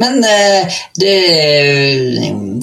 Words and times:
Men 0.00 0.22
eh, 0.24 0.78
det, 0.96 1.14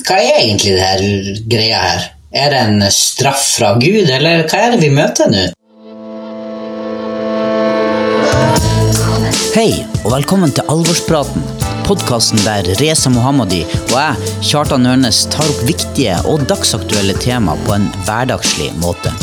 hva 0.08 0.16
er 0.18 0.40
egentlig 0.40 0.74
det 0.74 0.86
her 0.86 1.04
greia 1.52 1.82
her? 1.84 2.08
Er 2.34 2.50
det 2.50 2.62
en 2.66 2.88
straff 2.94 3.44
fra 3.60 3.76
Gud, 3.78 4.10
eller 4.10 4.48
hva 4.50 4.62
er 4.64 4.74
det 4.74 4.82
vi 4.82 4.90
møter 4.96 5.30
nå? 5.30 5.44
Hei, 9.54 9.70
og 10.04 10.12
velkommen 10.16 10.54
til 10.54 10.66
Alvorspraten. 10.70 11.46
Podkasten 11.86 12.42
der 12.44 12.68
Reza 12.82 13.10
Mohammadi 13.14 13.62
og 13.70 13.94
jeg, 13.96 14.34
Kjartan 14.50 14.90
Ørnes, 14.90 15.22
tar 15.32 15.46
opp 15.48 15.62
viktige 15.70 16.18
og 16.28 16.44
dagsaktuelle 16.50 17.16
tema 17.22 17.56
på 17.68 17.78
en 17.78 17.86
hverdagslig 18.08 18.74
måte. 18.82 19.14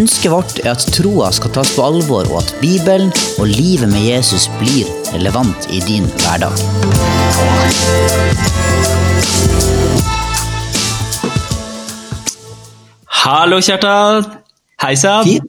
Ønsket 0.00 0.32
vårt 0.32 0.62
er 0.64 0.72
at 0.72 0.88
troa 0.96 1.28
skal 1.36 1.52
tas 1.52 1.74
på 1.76 1.84
alvor, 1.84 2.32
og 2.32 2.40
at 2.40 2.56
Bibelen 2.64 3.12
og 3.36 3.52
livet 3.52 3.92
med 3.92 4.08
Jesus 4.08 4.48
blir 4.56 4.88
relevant 5.12 5.68
i 5.68 5.84
din 5.84 6.08
hverdag. 6.24 7.21
Hallo, 13.22 13.60
Kjartan. 13.62 14.24
Hei 14.82 14.96
sann. 14.98 15.22
Fint, 15.22 15.44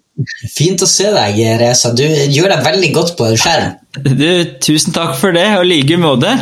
fint 0.54 0.84
å 0.86 0.88
se 0.88 1.08
deg, 1.10 1.40
Reza. 1.58 1.90
Du 1.98 2.04
gjør 2.06 2.52
deg 2.54 2.62
veldig 2.68 2.92
godt 2.94 3.16
på 3.18 3.32
skjerm. 3.34 3.74
Du, 4.06 4.28
tusen 4.62 4.94
takk 4.94 5.16
for 5.18 5.34
det, 5.34 5.48
og 5.58 5.66
like 5.70 5.98
måte. 6.02 6.36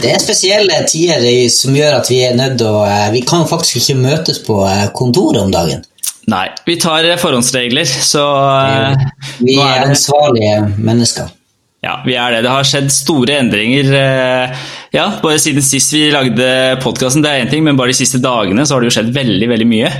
Det 0.00 0.14
er 0.14 0.22
spesielle 0.22 0.78
tider 0.88 1.26
som 1.52 1.76
gjør 1.76 1.98
at 1.98 2.08
vi 2.08 2.22
er 2.24 2.38
nødt 2.38 2.56
til 2.60 2.72
å 2.72 2.86
eh, 2.88 3.10
Vi 3.12 3.20
kan 3.28 3.44
faktisk 3.48 3.82
ikke 3.82 3.98
møtes 4.00 4.40
på 4.46 4.62
eh, 4.68 4.86
kontoret 4.96 5.42
om 5.44 5.52
dagen. 5.52 5.84
Nei, 6.30 6.46
vi 6.64 6.78
tar 6.80 7.04
eh, 7.04 7.20
forhåndsregler, 7.20 7.88
så 7.88 8.24
eh, 8.64 9.04
Vi 9.44 9.58
er 9.60 9.84
er 9.84 9.90
ansvarlige 9.90 10.56
mennesker. 10.78 11.28
Ja, 11.80 11.94
vi 12.04 12.12
er 12.20 12.34
det. 12.34 12.42
Det 12.44 12.52
har 12.52 12.66
skjedd 12.68 12.90
store 12.92 13.38
endringer. 13.40 13.92
eh, 13.96 14.64
Ja, 14.92 15.06
bare 15.22 15.38
siden 15.40 15.64
sist 15.64 15.94
vi 15.94 16.10
lagde 16.12 16.48
podkasten, 16.82 17.22
det 17.24 17.30
er 17.30 17.44
én 17.44 17.50
ting, 17.50 17.64
men 17.64 17.78
bare 17.78 17.94
de 17.94 18.00
siste 18.00 18.20
dagene 18.20 18.66
så 18.66 18.74
har 18.76 18.82
det 18.82 18.90
jo 18.90 18.96
skjedd 18.98 19.14
veldig, 19.14 19.48
veldig 19.48 19.68
mye. 19.70 19.92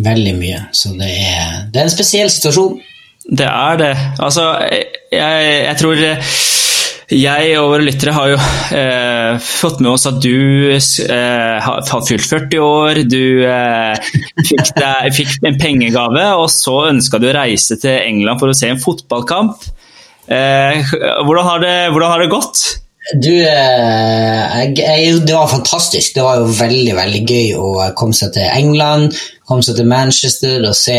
Veldig 0.00 0.34
mye. 0.38 0.60
Så 0.76 0.92
det 0.98 1.10
er, 1.10 1.66
det 1.72 1.80
er 1.80 1.88
en 1.88 1.92
spesiell 1.92 2.30
situasjon. 2.30 2.78
Det 3.30 3.48
er 3.48 3.80
det. 3.80 3.90
Altså, 4.22 4.46
jeg, 5.10 5.50
jeg 5.66 5.76
tror 5.80 6.04
jeg 7.10 7.56
og 7.58 7.72
våre 7.72 7.82
lyttere 7.82 8.12
har 8.14 8.28
jo 8.30 8.36
eh, 8.78 9.40
fått 9.42 9.80
med 9.82 9.90
oss 9.90 10.06
at 10.06 10.20
du 10.22 10.70
eh, 10.70 11.56
har 11.58 11.82
har 11.90 12.04
fylt 12.06 12.22
40 12.22 12.62
år, 12.62 13.00
du 13.10 13.42
eh, 13.50 14.10
fikk, 14.46 14.70
deg, 14.78 15.10
fikk 15.16 15.34
en 15.42 15.58
pengegave, 15.58 16.28
og 16.38 16.46
så 16.54 16.76
ønska 16.92 17.18
du 17.18 17.26
å 17.32 17.34
reise 17.34 17.80
til 17.82 17.98
England 17.98 18.38
for 18.38 18.52
å 18.52 18.56
se 18.56 18.70
en 18.70 18.78
fotballkamp. 18.78 19.66
Eh, 20.30 20.92
hvordan, 21.26 21.44
har 21.46 21.58
det, 21.64 21.74
hvordan 21.90 22.12
har 22.14 22.22
det 22.22 22.30
gått? 22.30 22.62
Du, 23.18 23.32
eh, 23.32 24.58
jeg, 24.60 24.74
jeg, 24.78 25.20
det 25.26 25.34
var 25.34 25.48
fantastisk. 25.50 26.14
Det 26.14 26.22
var 26.22 26.42
jo 26.42 26.50
veldig 26.54 26.94
veldig 26.98 27.22
gøy 27.26 27.54
å 27.58 27.70
komme 27.98 28.14
seg 28.14 28.34
til 28.36 28.46
England, 28.46 29.16
komme 29.48 29.64
seg 29.66 29.80
til 29.80 29.88
Manchester 29.90 30.66
og 30.68 30.76
se, 30.78 30.98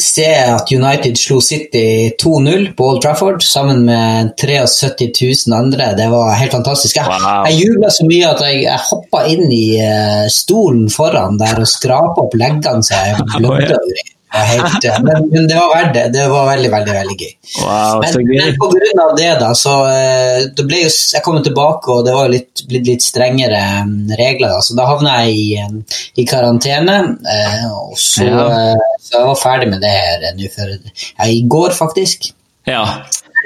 se 0.00 0.28
at 0.40 0.70
United 0.72 1.18
slo 1.20 1.42
City 1.44 1.82
2-0 2.22 2.70
på 2.78 2.86
Old 2.92 3.02
Trafford 3.04 3.44
sammen 3.44 3.82
med 3.84 4.30
73 4.40 5.10
000 5.50 5.58
andre. 5.58 5.90
Det 5.98 6.06
var 6.14 6.32
helt 6.40 6.56
fantastisk. 6.56 6.96
Jeg, 6.96 7.10
Wow. 7.10 7.50
jubla 7.52 7.90
så 7.92 8.06
mye 8.08 8.30
at 8.30 8.40
jeg, 8.46 8.62
jeg 8.64 8.86
hoppa 8.86 9.26
inn 9.34 9.44
i 9.52 9.66
eh, 9.82 10.24
stolen 10.32 10.88
foran 10.94 11.36
der 11.42 11.60
og 11.60 11.68
skrapa 11.68 12.24
opp 12.24 12.38
leggene 12.40 12.86
så 12.86 13.02
jeg 13.10 13.20
blødde. 13.36 13.76
Oh, 13.76 13.84
var 13.84 14.16
helt, 14.30 14.84
men, 15.02 15.24
men 15.32 15.46
det 15.50 15.56
var 15.58 15.70
verdt 15.74 15.94
det. 15.96 16.02
Det 16.14 16.24
var 16.30 16.44
veldig, 16.46 16.68
veldig, 16.70 16.92
veldig 16.94 17.16
gøy. 17.18 17.32
Wow, 17.64 18.02
så 18.06 18.20
Men, 18.20 18.28
gøy. 18.30 18.36
men 18.44 18.58
på 18.60 18.68
grunn 18.70 19.00
av 19.04 19.12
det, 19.18 19.30
da, 19.40 19.48
så 19.58 19.72
eh, 19.90 20.44
det 20.56 20.66
ble 20.68 20.82
jo, 20.84 20.90
Jeg 21.16 21.22
kom 21.26 21.40
tilbake, 21.42 21.90
og 21.96 22.04
det 22.06 22.14
var 22.14 22.30
litt, 22.30 22.62
blitt 22.70 22.86
litt 22.86 23.02
strengere 23.02 23.60
mm, 23.88 24.12
regler. 24.20 24.52
Da. 24.54 24.60
Så 24.62 24.76
da 24.78 24.86
havna 24.86 25.16
jeg 25.24 25.34
i, 25.34 25.46
eh, 25.58 26.00
i 26.22 26.26
karantene. 26.30 26.98
eh, 27.26 27.66
Og 27.74 27.96
så, 27.98 28.28
Ja. 28.28 28.76
så 29.02 29.18
jeg 29.18 29.26
var 29.32 29.40
ferdig 29.42 29.70
med 29.72 29.82
det 29.82 29.90
her 29.96 30.28
nå 30.38 30.50
for 30.54 30.70
ja, 30.76 31.26
i 31.26 31.42
går, 31.50 31.74
faktisk. 31.74 32.30
Ja. 32.70 32.84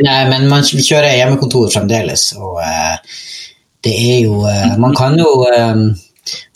Nei, 0.05 0.21
men 0.29 0.49
man 0.51 0.63
kjører 0.69 1.15
hjemmekontor 1.17 1.71
fremdeles, 1.73 2.33
og 2.37 2.59
det 3.85 3.93
er 3.95 4.25
jo 4.25 4.41
Man 4.81 4.95
kan 4.97 5.17
jo 5.17 5.31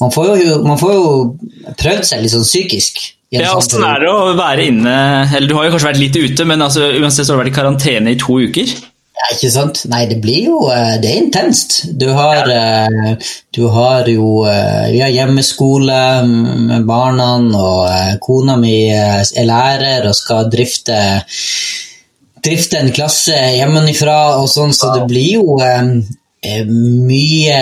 man 0.00 0.10
får 0.10 0.26
jo, 0.42 0.62
man 0.64 0.78
får 0.80 0.92
jo 0.96 1.08
prøvd 1.78 2.04
seg 2.08 2.22
litt 2.24 2.32
sånn 2.32 2.46
psykisk. 2.46 2.98
Ja, 3.34 3.50
Åssen 3.58 3.82
er 3.84 4.00
det 4.00 4.08
å 4.08 4.30
være 4.38 4.62
inne 4.70 4.92
Eller 5.36 5.50
du 5.50 5.52
har 5.58 5.66
jo 5.66 5.74
kanskje 5.74 5.90
vært 5.90 6.00
litt 6.00 6.16
ute, 6.16 6.46
men 6.48 6.64
altså, 6.64 6.86
uansett 6.96 7.28
så 7.28 7.34
har 7.34 7.36
du 7.36 7.42
vært 7.42 7.52
i 7.52 7.58
karantene 7.58 8.14
i 8.14 8.20
to 8.20 8.38
uker? 8.40 8.70
Ja, 9.18 9.32
ikke 9.34 9.48
sant? 9.50 9.80
Nei, 9.90 10.04
det 10.06 10.20
blir 10.22 10.44
jo 10.46 10.58
eh, 10.70 10.94
Det 11.02 11.08
er 11.10 11.16
intenst. 11.24 11.80
Du 11.98 12.06
har, 12.14 12.46
eh, 12.46 13.16
du 13.56 13.64
har 13.74 14.06
jo 14.08 14.44
eh, 14.46 14.92
Vi 14.92 15.00
har 15.02 15.10
hjemmeskole 15.10 16.22
med 16.28 16.86
barna, 16.86 17.32
og 17.58 17.88
kona 18.22 18.54
mi 18.60 18.92
er 18.94 19.26
lærer 19.48 20.06
og 20.08 20.14
skal 20.16 20.50
drifte 20.52 20.98
drifte 22.38 22.78
en 22.78 22.92
klasse 22.94 23.34
hjemmefra 23.56 24.38
og 24.38 24.46
sånn, 24.48 24.72
så 24.72 24.92
det 24.94 25.08
blir 25.10 25.32
jo 25.40 25.56
mye 25.58 27.58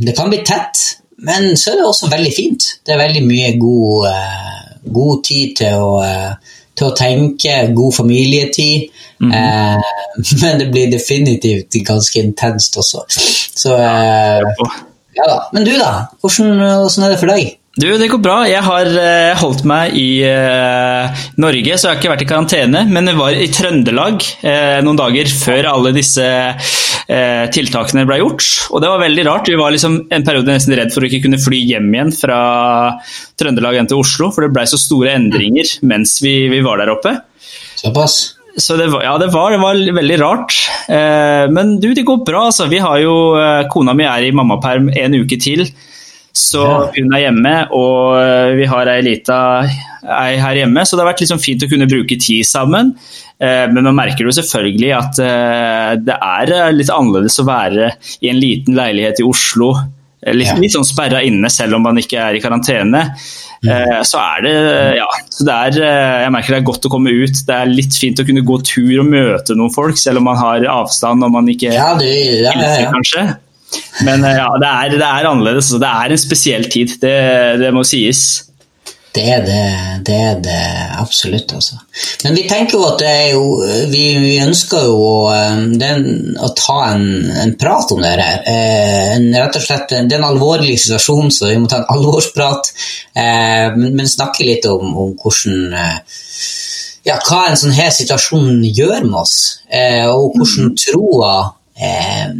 Det 0.00 0.16
kan 0.16 0.30
bli 0.32 0.40
tett, 0.48 0.96
men 1.16 1.56
så 1.56 1.72
er 1.72 1.80
det 1.80 1.88
også 1.88 2.10
veldig 2.12 2.32
fint. 2.36 2.68
Det 2.84 2.94
er 2.94 3.00
veldig 3.00 3.22
mye 3.26 3.52
god, 3.60 4.08
uh, 4.10 4.64
god 4.92 5.24
tid 5.24 5.56
til 5.62 5.84
å, 5.84 5.92
uh, 6.04 6.56
til 6.76 6.90
å 6.90 6.96
tenke, 6.96 7.54
god 7.76 7.96
familietid. 7.96 8.90
eh, 9.24 9.92
men 10.42 10.58
det 10.60 10.66
blir 10.68 10.90
definitivt 10.92 11.78
ganske 11.88 12.20
intenst 12.20 12.76
også. 12.76 13.06
Så 13.56 13.72
ja 15.16 15.24
da. 15.30 15.38
Men 15.56 15.64
du, 15.64 15.72
da? 15.80 16.10
Hvordan, 16.20 16.58
hvordan 16.60 17.06
er 17.06 17.14
det 17.14 17.22
for 17.22 17.32
deg? 17.32 17.54
Du, 17.76 17.90
det 18.00 18.06
går 18.08 18.20
bra. 18.24 18.36
Jeg 18.48 18.64
har 18.64 18.88
uh, 18.88 19.36
holdt 19.36 19.66
meg 19.68 19.92
i 20.00 20.24
uh, 20.24 21.24
Norge, 21.36 21.76
så 21.76 21.90
jeg 21.90 21.92
har 21.92 21.98
ikke 22.00 22.12
vært 22.14 22.22
i 22.24 22.28
karantene. 22.30 22.80
Men 22.88 23.10
jeg 23.10 23.18
var 23.18 23.36
i 23.36 23.48
Trøndelag 23.52 24.24
uh, 24.46 24.78
noen 24.84 24.96
dager 24.96 25.28
før 25.28 25.68
alle 25.74 25.92
disse 25.92 26.24
eh, 27.08 27.44
tiltakene 27.54 28.06
ble 28.08 28.20
gjort. 28.22 28.46
Og 28.70 28.82
det 28.82 28.90
var 28.92 29.02
veldig 29.02 29.26
rart. 29.28 29.50
Vi 29.50 29.58
var 29.58 29.74
liksom 29.74 29.98
en 30.10 30.26
periode 30.26 30.52
nesten 30.52 30.76
redd 30.78 30.94
for 30.94 31.04
å 31.04 31.10
ikke 31.10 31.24
kunne 31.26 31.40
fly 31.42 31.60
hjem 31.72 31.90
igjen 31.94 32.14
fra 32.14 32.40
Trøndelag 33.38 33.78
igjen 33.78 33.90
til 33.92 34.02
Oslo, 34.02 34.30
for 34.34 34.46
det 34.46 34.54
ble 34.56 34.66
så 34.70 34.80
store 34.80 35.16
endringer 35.18 35.76
mens 35.86 36.18
vi, 36.24 36.38
vi 36.52 36.62
var 36.66 36.82
der 36.82 36.94
oppe. 36.94 37.16
Såpass? 37.76 38.36
Så 38.56 38.76
det 38.80 38.86
var, 38.88 39.02
ja, 39.04 39.18
det 39.20 39.28
var, 39.34 39.52
det 39.52 39.60
var 39.60 39.76
veldig 39.98 40.16
rart. 40.22 40.54
Eh, 40.88 41.44
men 41.52 41.76
du, 41.80 41.90
det 41.94 42.06
går 42.08 42.24
bra. 42.24 42.46
Altså. 42.48 42.70
Vi 42.72 42.80
har 42.80 43.02
jo, 43.02 43.36
eh, 43.36 43.66
kona 43.72 43.92
mi 43.96 44.06
er 44.08 44.24
i 44.24 44.32
mammaperm 44.32 44.88
en 44.96 45.18
uke 45.20 45.36
til, 45.40 45.66
så 46.36 46.64
hun 46.94 47.12
er 47.12 47.26
hjemme. 47.26 47.54
Og 47.76 48.16
eh, 48.16 48.54
vi 48.56 48.70
har 48.70 48.88
ei 48.92 49.02
lita 49.04 49.38
ei 50.06 50.38
her 50.40 50.62
hjemme, 50.62 50.86
så 50.86 50.96
det 50.96 51.04
har 51.04 51.10
vært 51.10 51.24
liksom 51.24 51.42
fint 51.42 51.66
å 51.66 51.68
kunne 51.68 51.88
bruke 51.90 52.16
tid 52.16 52.48
sammen. 52.48 52.94
Eh, 53.36 53.66
men 53.68 53.84
man 53.84 53.96
merker 53.98 54.24
jo 54.24 54.32
selvfølgelig 54.32 54.92
at 54.96 55.18
eh, 55.20 55.90
det 56.00 56.14
er 56.16 56.52
eh, 56.56 56.70
litt 56.72 56.88
annerledes 56.94 57.36
å 57.42 57.44
være 57.48 57.90
i 58.24 58.30
en 58.32 58.38
liten 58.40 58.78
leilighet 58.78 59.20
i 59.20 59.26
Oslo. 59.28 59.74
Litt, 60.26 60.48
Ja. 60.48 60.54
litt 60.58 60.72
sånn 60.74 60.86
sperra 60.88 61.20
inne 61.22 61.46
selv 61.52 61.76
om 61.76 61.84
man 61.86 62.00
ikke 62.00 62.16
er 62.18 62.34
i 62.34 62.40
karantene. 62.42 63.02
Eh, 63.62 64.00
Så 64.08 64.18
er 64.18 64.40
det 64.42 64.54
ja, 64.96 65.06
så 65.30 65.44
det 65.46 65.54
er, 65.54 65.76
Jeg 66.24 66.32
merker 66.34 66.54
det 66.56 66.58
er 66.62 66.66
godt 66.72 66.88
å 66.88 66.90
komme 66.90 67.12
ut. 67.12 67.42
Det 67.46 67.54
er 67.54 67.70
litt 67.70 67.94
fint 67.94 68.18
å 68.18 68.26
kunne 68.26 68.42
gå 68.48 68.56
tur 68.66 69.00
og 69.04 69.06
møte 69.12 69.54
noen 69.54 69.70
folk, 69.74 70.00
selv 70.00 70.18
om 70.22 70.26
man 70.30 70.40
har 70.40 70.64
avstand 70.72 71.22
og 71.22 71.30
man 71.36 71.46
ikke 71.52 71.70
Ja, 71.76 71.92
det, 72.00 72.10
ja, 72.42 72.56
hilser, 72.56 72.88
kanskje. 72.96 73.26
Men 74.06 74.22
ja, 74.26 74.48
det 74.62 74.72
er, 74.72 74.96
det 74.96 75.06
er 75.12 75.28
annerledes. 75.30 75.70
Det 75.78 75.92
er 75.92 76.16
en 76.16 76.24
spesiell 76.24 76.66
tid, 76.72 76.96
det, 77.04 77.14
det 77.60 77.70
må 77.76 77.84
sies. 77.86 78.24
Det 79.16 79.24
er 79.32 79.44
det, 79.46 79.60
det 80.06 80.16
er 80.20 80.40
det 80.44 80.60
absolutt, 81.00 81.54
altså. 81.56 81.78
Men 82.24 82.36
vi 82.36 82.44
tenker 82.48 82.76
jo 82.76 82.84
at 82.90 82.98
det 83.00 83.08
er 83.08 83.30
jo 83.32 83.44
Vi, 83.88 84.02
vi 84.20 84.34
ønsker 84.44 84.84
jo 84.84 84.96
å, 85.00 85.14
eh, 85.32 85.62
det 85.80 85.88
er 85.88 86.00
en, 86.02 86.36
å 86.44 86.50
ta 86.58 86.76
en, 86.90 87.06
en 87.46 87.54
prat 87.58 87.94
om 87.94 88.02
det 88.04 88.12
her. 88.12 88.24
Eh, 88.44 89.14
En, 89.16 89.28
rett 89.32 89.56
og 89.56 89.64
slett, 89.64 89.88
Det 89.94 90.12
er 90.16 90.20
en 90.20 90.28
alvorlig 90.28 90.76
situasjon, 90.82 91.30
så 91.32 91.48
vi 91.48 91.58
må 91.62 91.70
ta 91.70 91.80
en 91.80 91.90
alvorsprat. 91.96 92.72
Eh, 93.16 93.68
men, 93.78 93.94
men 93.96 94.10
snakke 94.10 94.44
litt 94.44 94.68
om, 94.68 94.92
om 95.06 95.14
hvordan 95.16 95.76
eh, 95.80 95.98
ja, 97.06 97.16
hva 97.22 97.44
en 97.48 97.58
sånn 97.58 97.76
her 97.76 97.92
situasjon 97.94 98.64
gjør 98.66 99.04
med 99.06 99.20
oss, 99.22 99.36
eh, 99.70 100.04
og 100.10 100.34
hvordan 100.36 100.72
troa 100.80 101.34
eh, 101.78 102.32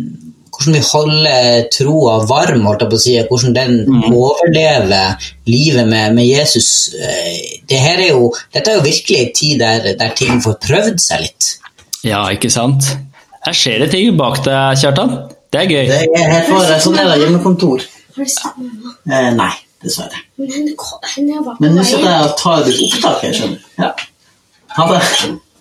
hvordan 0.56 0.74
vi 0.76 0.82
holder 0.88 1.66
troa 1.74 2.14
varm, 2.28 2.64
holdt 2.66 2.82
jeg 2.84 2.90
på 2.92 2.96
å 2.98 3.02
si, 3.04 3.14
hvordan 3.28 3.54
den 3.56 3.76
overlever 4.08 5.28
livet 5.50 5.88
med, 5.90 6.14
med 6.16 6.26
Jesus. 6.26 6.68
Eh, 6.96 7.60
Det 7.68 7.78
her 7.82 7.98
er 8.04 8.10
jo, 8.14 8.30
dette 8.54 8.70
er 8.72 8.78
jo 8.78 8.84
virkelig 8.86 9.18
en 9.20 9.32
tid 9.36 9.60
der, 9.60 9.88
der 10.00 10.14
ting 10.16 10.40
får 10.42 10.58
prøvd 10.62 11.00
seg 11.02 11.24
litt. 11.26 11.52
Ja, 12.06 12.24
ikke 12.32 12.50
sant? 12.52 12.92
Her 13.46 13.54
skjer 13.54 13.82
det 13.84 13.90
ting 13.92 14.16
bak 14.18 14.40
deg, 14.44 14.78
Kjartan. 14.80 15.16
Det 15.52 15.60
er 15.62 15.70
gøy. 15.70 15.86
Det 15.90 15.98
er 16.18 16.30
helt 16.32 16.48
for, 16.50 16.72
sånn 16.82 16.98
er 16.98 17.10
det 17.12 17.20
hjemmekontor. 17.24 17.84
Eh, 18.16 19.30
nei, 19.36 19.52
dessverre. 19.84 20.22
Men 20.38 21.74
nå 21.76 21.84
sitter 21.86 22.08
jeg 22.08 22.28
og 22.30 22.36
tar 22.40 22.64
litt 22.66 22.80
opptak 22.96 23.22
her, 23.26 23.36
skjønner 23.36 23.60
du. 23.60 23.68
Ja. 23.82 23.92
Ha 24.76 24.86
det. 24.90 25.02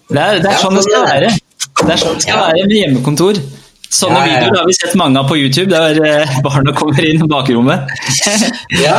Det 0.10 0.22
er, 0.22 0.40
det 0.44 0.50
er 0.52 0.58
sånn 0.62 0.76
det 0.78 0.86
skal 0.86 1.06
være. 1.10 1.30
Det 1.82 1.92
er 1.94 2.02
sånn 2.02 2.18
det 2.18 2.26
skal 2.26 2.42
være 2.42 2.66
med 2.68 2.76
hjemmekontor. 2.80 3.40
Sånne 3.96 4.20
Ja, 4.20 4.26
ja, 4.26 4.32
ja. 4.32 4.40
videoer 4.44 4.60
har 4.60 4.68
vi 4.68 4.76
sett 4.76 4.96
mange 5.00 5.22
av 5.22 5.28
på 5.30 5.38
YouTube, 5.40 5.70
der 5.72 6.00
eh, 6.04 6.34
barna 6.44 6.74
kommer 6.76 7.06
inn 7.08 7.22
i 7.24 7.28
bakrommet. 7.32 7.92
ja. 8.86 8.98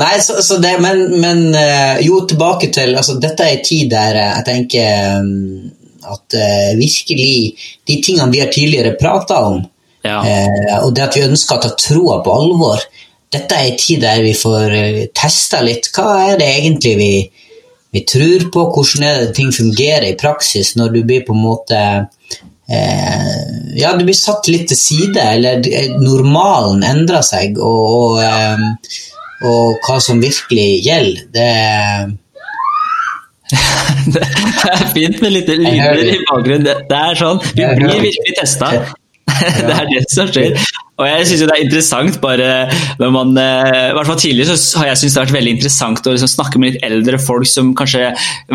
Nei, 0.00 0.12
så, 0.24 0.38
så 0.46 0.56
det, 0.62 0.76
men, 0.80 1.02
men 1.20 1.42
eh, 1.58 1.98
jo, 2.06 2.22
tilbake 2.30 2.70
til 2.74 2.94
altså, 2.96 3.18
Dette 3.20 3.44
er 3.44 3.58
en 3.58 3.66
tid 3.66 3.90
der 3.92 4.16
eh, 4.16 4.30
jeg 4.38 4.46
tenker 4.48 5.24
mm, 5.26 5.74
at 6.08 6.36
virkelig 6.78 7.32
de 7.90 7.96
tingene 8.06 8.30
vi 8.32 8.40
har 8.40 8.48
tidligere 8.54 8.94
prata 9.00 9.42
om, 9.50 9.58
Ja. 10.06 10.22
eh, 10.24 10.78
og 10.86 10.94
det 10.96 11.02
at 11.08 11.16
vi 11.18 11.26
ønsker 11.26 11.58
å 11.58 11.62
ta 11.66 11.72
troa 11.76 12.20
på 12.24 12.32
alvor, 12.32 12.80
dette 13.34 13.58
er 13.58 13.72
en 13.74 13.80
tid 13.82 14.00
der 14.06 14.22
vi 14.24 14.30
får 14.38 14.72
testa 15.18 15.60
litt. 15.66 15.90
Hva 15.92 16.06
er 16.30 16.38
det 16.40 16.46
egentlig 16.62 16.94
vi, 16.96 17.10
vi 17.92 18.04
tror 18.08 18.46
på? 18.54 18.62
Hvordan 18.72 19.04
er 19.04 19.18
det 19.26 19.34
ting 19.36 19.50
fungerer 19.52 20.06
i 20.08 20.16
praksis 20.16 20.72
når 20.80 20.94
du 20.94 21.02
blir 21.10 21.26
på 21.26 21.36
en 21.36 21.42
måte 21.44 21.82
eh, 22.70 23.44
Ja, 23.78 23.92
du 23.96 24.04
blir 24.04 24.16
satt 24.16 24.48
litt 24.50 24.68
til 24.72 24.78
side, 24.80 25.20
eller 25.22 25.62
eh, 25.68 25.92
normalen 26.02 26.84
endrer 26.86 27.24
seg, 27.26 27.58
og, 27.58 27.84
og, 27.98 28.22
eh, 28.22 28.56
og 29.48 29.78
hva 29.86 29.98
som 30.02 30.22
virkelig 30.22 30.70
gjelder. 30.86 31.28
Det 31.34 32.18
Det 34.12 34.20
er 34.20 34.82
fint 34.92 35.22
med 35.24 35.32
litt 35.32 35.48
lyder 35.48 36.02
i 36.04 36.18
bakgrunnen. 36.28 36.66
Det, 36.66 36.74
det 36.90 36.98
er 36.98 37.20
sånn, 37.22 37.40
Vi 37.54 37.64
blir 37.78 38.02
virkelig 38.04 38.34
testa. 38.40 38.72
Det 39.68 39.72
er 39.72 39.88
det 39.88 40.04
som 40.12 40.28
skjer. 40.32 40.56
Og 40.98 41.06
jeg 41.06 41.26
synes 41.28 41.42
jo 41.42 41.46
det 41.46 41.54
er 41.54 41.62
interessant 41.62 42.16
bare 42.22 42.46
når 42.98 43.12
man 43.14 43.36
eh, 43.38 43.90
I 43.90 43.94
hvert 43.94 44.08
fall 44.08 44.18
tidligere 44.18 44.56
så 44.58 44.80
har 44.80 44.90
jeg 44.90 45.00
syntes 45.02 45.14
det 45.14 45.20
har 45.20 45.26
vært 45.28 45.36
veldig 45.36 45.52
interessant 45.54 46.08
å 46.08 46.14
liksom 46.14 46.30
snakke 46.32 46.58
med 46.58 46.72
litt 46.72 46.86
eldre 46.88 47.20
folk 47.22 47.46
som 47.46 47.70
kanskje 47.78 48.08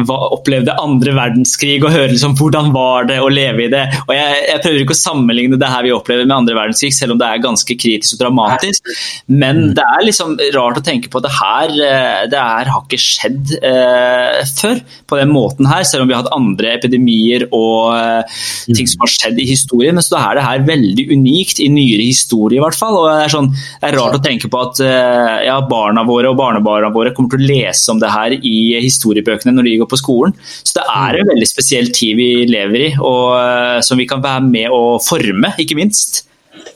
var, 0.09 0.25
opplevde 0.35 0.75
andre 0.81 1.13
verdenskrig, 1.15 1.77
og 1.83 1.93
høre 1.93 2.11
liksom 2.11 2.35
hvordan 2.39 2.73
var 2.75 3.07
det 3.07 3.19
å 3.23 3.29
leve 3.31 3.65
i 3.65 3.69
det. 3.71 3.83
Og 4.07 4.11
jeg, 4.15 4.41
jeg 4.49 4.63
prøver 4.65 4.83
ikke 4.83 4.95
å 4.97 4.99
sammenligne 4.99 5.59
det 5.61 5.69
her 5.71 5.85
vi 5.87 5.93
opplever 5.95 6.27
med 6.27 6.35
andre 6.35 6.57
verdenskrig, 6.57 6.91
selv 6.95 7.15
om 7.15 7.21
det 7.21 7.29
er 7.29 7.43
ganske 7.45 7.77
kritisk 7.79 8.17
og 8.17 8.23
dramatisk. 8.25 8.91
Men 9.31 9.63
det 9.77 9.87
er 9.95 10.05
liksom 10.09 10.35
rart 10.57 10.81
å 10.81 10.85
tenke 10.85 11.11
på 11.11 11.21
at 11.21 11.27
det 11.29 11.33
her 11.37 11.75
eh, 11.87 12.21
det 12.33 12.43
her 12.43 12.73
har 12.73 12.83
ikke 12.83 12.99
skjedd 12.99 13.55
eh, 13.61 14.43
før 14.59 14.83
på 15.07 15.21
den 15.21 15.31
måten 15.31 15.69
her, 15.69 15.87
selv 15.87 16.03
om 16.03 16.11
vi 16.11 16.17
har 16.17 16.25
hatt 16.25 16.35
andre 16.35 16.75
epidemier 16.75 17.47
og 17.55 17.95
eh, 17.95 18.43
ting 18.73 18.89
som 18.89 19.05
har 19.05 19.15
skjedd 19.15 19.39
i 19.39 19.47
historien. 19.47 19.95
Men 19.95 20.03
så 20.03 20.19
er 20.19 20.39
det 20.39 20.47
her 20.49 20.67
veldig 20.67 21.07
unikt 21.13 21.63
i 21.63 21.71
nyere 21.71 22.11
historie 22.11 22.32
i 22.55 22.61
hvert 22.61 22.77
fall. 22.77 22.97
og 22.99 23.07
Det 23.09 23.15
er, 23.25 23.33
sånn, 23.33 23.51
det 23.53 23.89
er 23.89 23.97
rart 23.99 24.17
å 24.17 24.23
tenke 24.23 24.49
på 24.51 24.61
at 24.65 24.81
eh, 24.85 25.37
ja, 25.47 25.59
barna 25.69 26.05
våre 26.07 26.31
og 26.31 26.39
barnebarna 26.39 26.91
våre 26.93 27.13
kommer 27.15 27.35
til 27.35 27.45
å 27.45 27.49
lese 27.53 27.93
om 27.93 28.01
det 28.01 28.11
her 28.13 28.35
i 28.39 28.57
historiebøkene 28.83 29.55
når 29.55 29.69
de 29.69 29.77
går 29.83 29.91
på 29.93 30.01
skolen. 30.01 30.35
Så 30.63 30.79
det 30.79 30.85
er 30.89 31.21
en 31.21 31.31
veldig 31.33 31.49
spesiell 31.49 31.89
tid 31.95 32.19
vi 32.19 32.29
lever 32.49 32.87
i, 32.89 32.91
og 32.99 33.33
eh, 33.39 33.79
som 33.85 33.99
vi 33.99 34.09
kan 34.09 34.23
være 34.23 34.45
med 34.49 34.73
å 34.73 34.83
forme, 35.03 35.55
ikke 35.61 35.79
minst. 35.79 36.23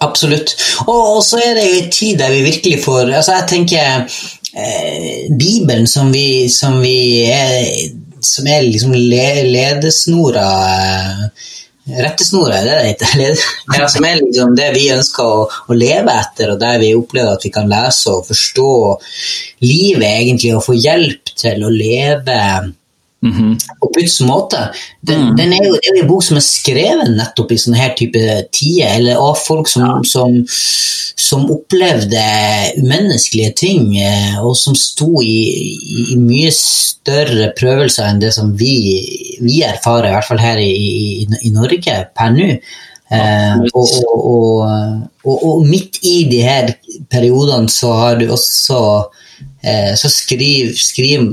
Absolutt. 0.04 0.54
Og 0.90 1.22
så 1.26 1.40
er 1.42 1.56
det 1.58 1.68
jo 1.68 1.78
en 1.82 1.94
tid 1.94 2.20
der 2.20 2.34
vi 2.34 2.46
virkelig 2.46 2.82
får 2.84 3.12
altså 3.18 3.38
Jeg 3.38 3.48
tenker 3.50 4.18
eh, 4.54 5.28
Bibelen 5.38 5.88
som 5.90 6.12
vi, 6.14 6.50
som 6.54 6.80
vi 6.82 7.24
er 7.30 7.66
Som 8.22 8.50
er 8.50 8.66
liksom 8.66 8.94
le, 8.94 9.28
ledesnora 9.48 10.48
eh, 10.74 11.24
Rettesnora, 11.88 12.58
er 12.60 12.66
det 12.66 12.74
det 12.76 12.88
heter? 12.88 13.44
Det 13.72 13.90
som 13.94 14.06
er 14.08 14.18
liksom 14.20 14.56
det 14.58 14.68
vi 14.76 14.88
ønsker 14.92 15.24
å, 15.24 15.46
å 15.48 15.78
leve 15.78 16.16
etter, 16.20 16.52
og 16.52 16.60
der 16.60 16.82
vi 16.82 16.92
opplever 16.98 17.38
at 17.38 17.46
vi 17.48 17.52
kan 17.54 17.70
lese 17.72 18.12
og 18.12 18.28
forstå 18.28 18.74
livet 19.64 20.08
egentlig, 20.10 20.52
og 20.58 20.66
få 20.66 20.76
hjelp 20.76 21.32
til 21.38 21.64
å 21.64 21.72
leve 21.72 22.42
på 23.22 23.90
Guds 23.96 24.20
måte. 24.22 24.60
Den, 25.02 25.36
den 25.38 25.54
er 25.54 25.66
jo, 25.66 25.74
det 25.74 25.90
er 25.90 25.98
jo 25.98 26.04
en 26.04 26.10
bok 26.12 26.26
som 26.26 26.38
er 26.38 26.46
skrevet 26.46 27.14
nettopp 27.16 27.52
i 27.52 27.60
sånne 27.60 27.80
her 27.80 27.96
type 27.98 28.22
tider, 28.54 28.94
eller 29.00 29.22
av 29.22 29.40
folk 29.42 29.70
som, 29.72 30.04
som, 30.08 30.38
som 30.48 31.48
opplevde 31.54 32.24
umenneskelige 32.78 33.54
ting, 33.58 33.90
eh, 34.00 34.38
og 34.44 34.54
som 34.60 34.78
sto 34.78 35.24
i, 35.26 35.40
i, 36.14 36.18
mye 36.22 36.54
større 36.54 37.52
prøvelser 37.58 38.12
enn 38.12 38.22
det 38.22 38.34
som 38.36 38.54
vi, 38.58 38.76
vi 39.42 39.64
erfarer, 39.66 40.12
i 40.12 40.18
hvert 40.18 40.30
fall 40.30 40.44
her 40.44 40.62
i, 40.62 40.70
i, 40.70 41.26
i 41.50 41.56
Norge 41.56 42.04
per 42.14 42.36
nå. 42.36 42.52
Eh, 43.08 43.60
og, 43.72 43.92
og, 44.12 44.64
og, 45.24 45.36
og 45.36 45.62
midt 45.68 46.02
i 46.04 46.18
de 46.28 46.42
her 46.44 46.74
periodene 47.10 47.72
så 47.72 47.94
har 47.96 48.20
du 48.20 48.28
også 48.36 48.82
eh, 49.64 49.94
så 50.00 50.10
skriver 50.12 50.74
skriv 50.78 51.26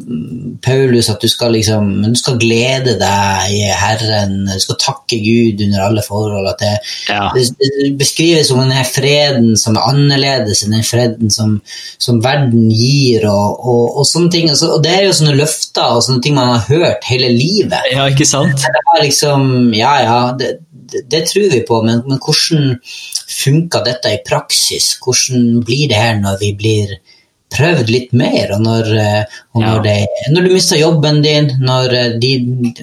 Paulus 0.65 1.09
at 1.13 1.23
du 1.23 1.29
skal 1.31 1.55
liksom 1.57 1.91
du 2.05 2.19
skal 2.19 2.39
glede 2.41 2.97
deg 3.01 3.55
i 3.55 3.63
Herren, 3.69 4.45
du 4.49 4.61
skal 4.63 4.79
takke 4.81 5.19
Gud 5.23 5.63
under 5.67 5.87
alle 5.87 6.05
forhold. 6.07 6.49
At 6.51 6.63
det, 6.63 6.75
Ja. 7.09 7.31
det, 7.35 7.95
beskrives 7.99 8.49
som 8.49 8.61
denne 8.63 8.85
freden 8.89 9.57
som 9.61 9.77
er 9.77 9.89
annerledes 9.91 10.65
enn 10.65 10.77
den 10.77 10.87
freden 10.87 11.33
som, 11.33 11.57
som 11.99 12.21
verden 12.25 12.69
gir, 12.73 13.27
og, 13.31 13.59
og, 13.61 13.99
og 14.01 14.09
sånne 14.09 14.33
ting. 14.35 14.51
Altså, 14.53 14.75
og 14.77 14.85
det 14.85 14.95
er 14.95 15.07
jo 15.07 15.17
sånne 15.17 15.39
løfter 15.39 15.97
og 15.97 16.05
sånne 16.07 16.25
ting 16.25 16.37
man 16.39 16.55
har 16.55 16.69
hørt 16.69 17.09
hele 17.09 17.33
livet. 17.33 17.91
Ja, 17.93 18.09
ikke 18.11 18.29
sant? 18.29 18.65
Liksom, 19.03 19.73
ja, 19.77 19.97
ja, 20.05 20.21
det, 20.39 20.57
det, 20.93 21.05
det 21.11 21.25
tror 21.31 21.51
vi 21.53 21.65
på, 21.67 21.81
men, 21.87 22.03
men 22.09 22.21
hvordan 22.23 22.79
funker 23.35 23.85
dette 23.87 24.13
i 24.15 24.23
praksis? 24.27 24.95
Hvordan 25.03 25.61
blir 25.67 25.89
det 25.91 25.99
her 25.99 26.19
når 26.21 26.41
vi 26.43 26.53
blir 26.59 26.97
prøvd 27.53 27.91
litt 27.93 28.13
mer, 28.17 28.51
og 28.57 28.63
når, 28.65 28.89
eh, 28.99 29.25
og 29.55 29.63
når, 29.63 29.77
Ja. 29.77 29.83
det, 29.83 30.31
når 30.33 30.43
du 30.49 30.53
mister 30.55 30.77
jobben 30.81 31.23
din, 31.23 31.51
når, 31.61 31.93
eh, 31.95 32.19
de, 32.19 32.33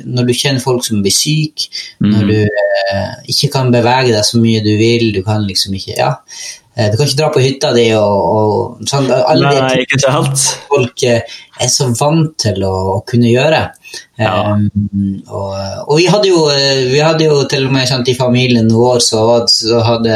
når 0.06 0.28
du 0.28 0.34
kjenner 0.34 0.62
folk 0.62 0.86
som 0.86 1.02
blir 1.02 1.12
syke, 1.12 1.68
når 2.00 2.28
du 2.28 2.38
eh, 2.44 3.16
ikke 3.28 3.52
kan 3.52 3.72
bevege 3.72 4.14
deg 4.14 4.24
så 4.24 4.40
mye 4.40 4.64
du 4.64 4.78
vil, 4.78 5.12
du 5.14 5.22
kan 5.24 5.44
liksom 5.48 5.74
ikke 5.76 5.98
ja, 5.98 6.14
du 6.92 6.96
kan 6.98 7.08
ikke 7.10 7.18
dra 7.20 7.28
på 7.36 7.42
hytta 7.44 7.70
di 7.76 7.82
og, 8.00 8.20
og 8.32 8.86
sånn, 8.88 9.10
alle 9.12 9.50
de 9.52 9.60
Nei, 9.60 9.82
ikke 9.84 9.98
sant? 10.00 10.44
folk 10.72 11.04
eh, 11.04 11.26
er 11.60 11.68
så 11.70 11.90
vant 12.00 12.32
til 12.40 12.64
å, 12.64 12.72
å 12.94 13.00
kunne 13.08 13.28
gjøre. 13.28 13.60
Ja. 14.22 14.32
Um, 14.56 14.70
og, 15.28 15.52
og 15.84 15.98
vi 16.00 16.06
hadde 16.08 16.30
jo 16.32 16.46
eh, 16.54 16.86
vi 16.94 17.02
hadde 17.04 17.28
jo 17.28 17.42
til 17.52 17.68
og 17.68 17.74
med 17.76 17.90
sant, 17.92 18.08
i 18.08 18.16
familien 18.16 18.72
vår 18.72 19.04
så, 19.04 19.20
var- 19.28 19.50
så 19.52 19.82
hadde 19.84 20.16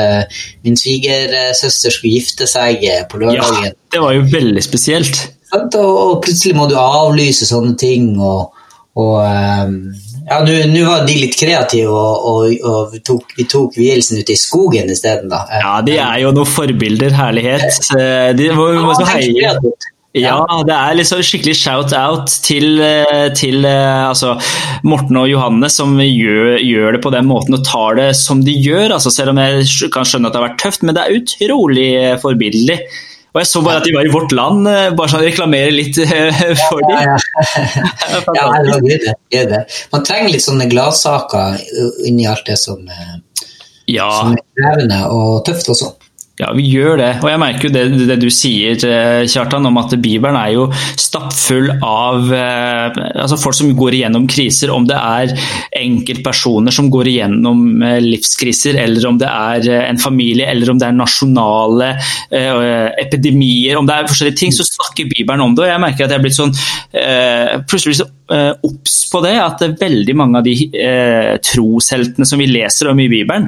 min 0.63 0.79
svigersøster 0.79 1.91
skulle 1.91 2.15
gifte 2.21 2.47
seg 2.47 2.87
på 3.11 3.19
lørdagen. 3.25 3.67
Ja, 3.73 3.75
det 3.97 4.03
var 4.05 4.15
jo 4.15 4.23
veldig 4.31 4.63
spesielt. 4.63 5.25
Og, 5.55 5.75
og 5.75 6.17
plutselig 6.23 6.55
må 6.57 6.69
du 6.71 6.77
avlyse 6.79 7.47
sånne 7.51 7.75
ting. 7.79 8.13
og, 8.23 8.55
og 8.95 9.19
um, 9.27 9.79
ja, 10.25 10.39
Nå 10.41 10.83
var 10.87 11.05
de 11.07 11.17
litt 11.21 11.35
kreative, 11.39 11.91
og, 11.91 12.29
og, 12.29 12.53
og 12.65 12.93
vi 12.95 13.01
tok, 13.05 13.35
vi 13.37 13.45
tok 13.49 13.75
vielsen 13.77 14.21
ute 14.21 14.33
i 14.33 14.39
skogen 14.39 14.89
isteden. 14.91 15.29
da. 15.31 15.43
Ja, 15.61 15.75
de 15.85 15.99
er 16.01 16.21
jo 16.23 16.31
noen 16.35 16.49
forbilder, 16.49 17.13
herlighet. 17.13 17.81
Eh, 17.97 18.31
De 18.37 18.49
må, 18.57 18.71
vi 18.73 18.81
må 18.81 18.95
Ja, 18.95 18.97
så 18.97 19.05
det 19.05 19.13
heie. 19.13 19.75
Ja, 20.15 20.37
det 20.63 20.71
er 20.71 20.95
liksom 20.95 21.19
skikkelig 21.27 21.57
shout-out 21.59 22.31
til, 22.45 22.79
eh, 22.79 23.27
til 23.35 23.65
eh, 23.67 24.05
altså, 24.07 24.37
Morten 24.87 25.17
og 25.19 25.27
Johanne 25.27 25.67
som 25.69 25.97
gjør, 25.99 26.55
gjør 26.63 26.95
det 26.95 27.01
på 27.03 27.11
den 27.11 27.27
måten 27.27 27.57
og 27.57 27.65
tar 27.67 27.99
det 27.99 28.13
som 28.15 28.39
de 28.45 28.53
gjør. 28.55 28.95
Altså, 28.95 29.11
selv 29.11 29.33
om 29.33 29.41
jeg 29.43 29.67
kan 29.91 30.07
skjønne 30.07 30.31
at 30.31 30.37
det 30.37 30.39
har 30.39 30.47
vært 30.47 30.61
tøft, 30.63 30.87
men 30.87 30.95
det 30.95 31.03
er 31.03 31.19
utrolig 31.19 31.89
forbilledlig. 32.23 32.79
Og 33.35 33.41
jeg 33.41 33.49
så 33.49 33.59
bare 33.65 33.81
at 33.81 33.83
de 33.83 33.91
var 33.91 34.07
i 34.07 34.11
Vårt 34.13 34.31
Land, 34.31 34.63
eh, 34.71 34.93
bare 34.95 35.11
sånn 35.11 35.25
reklamere 35.25 35.73
litt 35.75 35.97
eh, 35.99 36.37
for 36.69 36.79
dem. 36.87 37.01
ja. 37.03 37.17
ja, 38.37 38.45
det, 38.85 39.15
gøy 39.33 39.43
det. 39.49 39.59
Man 39.91 40.05
trenger 40.07 40.31
litt 40.31 40.45
sånne 40.45 40.69
gladsaker 40.71 41.59
inni 42.07 42.29
alt 42.31 42.47
det 42.47 42.55
som, 42.61 42.79
eh, 42.87 43.17
Ja, 43.91 44.07
som 44.21 44.37
er 44.37 44.45
krevende 44.55 45.01
og 45.11 45.43
tøft 45.49 45.67
også. 45.75 45.91
Ja, 46.35 46.49
vi 46.51 46.65
gjør 46.67 46.97
det. 46.99 47.11
Og 47.23 47.29
jeg 47.31 47.39
merker 47.39 47.69
jo 47.69 47.71
det, 47.71 47.83
det 48.09 48.17
du 48.19 48.27
sier, 48.33 48.75
eh, 48.75 49.21
Kjartan, 49.31 49.63
om 49.69 49.77
at 49.79 49.93
Bibelen 50.03 50.35
er 50.35 50.49
jo 50.51 50.65
stappfull 50.99 51.69
av 51.79 52.27
eh, 52.35 52.97
altså 53.23 53.37
folk 53.39 53.55
som 53.55 53.71
går 53.77 53.95
igjennom 54.01 54.25
kriser. 54.27 54.73
Om 54.75 54.83
det 54.89 54.97
er 54.99 55.31
enkeltpersoner 55.79 56.75
som 56.75 56.89
går 56.91 57.07
igjennom 57.13 57.61
eh, 57.79 58.01
livskriser, 58.03 58.75
eller 58.83 59.07
om 59.07 59.19
det 59.21 59.29
er 59.31 59.69
eh, 59.71 59.85
en 59.87 60.01
familie, 60.01 60.49
eller 60.51 60.73
om 60.73 60.81
det 60.81 60.89
er 60.89 60.97
nasjonale 60.97 61.93
eh, 61.95 62.91
epidemier. 63.05 63.79
Om 63.79 63.87
det 63.87 63.95
er 63.95 64.11
forskjellige 64.11 64.41
ting, 64.43 64.51
så 64.51 64.67
snakker 64.67 65.07
Bibelen 65.15 65.45
om 65.45 65.55
det. 65.55 65.69
Og 65.69 65.71
jeg 65.71 65.83
merker 65.85 66.03
at 66.03 66.17
jeg 66.17 66.19
er 66.19 66.27
blitt 66.27 66.39
sånn 66.41 66.51
eh, 66.91 67.55
plutselig 67.63 68.01
så 68.01 68.11
obs 68.65 69.03
på 69.11 69.19
det, 69.21 69.35
at 69.37 69.61
det 69.61 69.75
veldig 69.77 70.13
mange 70.17 70.39
av 70.39 70.47
de 70.47 70.55
trosheltene 71.45 72.25
som 72.25 72.39
vi 72.41 72.47
leser 72.49 72.89
om 72.89 72.97
i 72.97 73.05
Bibelen, 73.05 73.45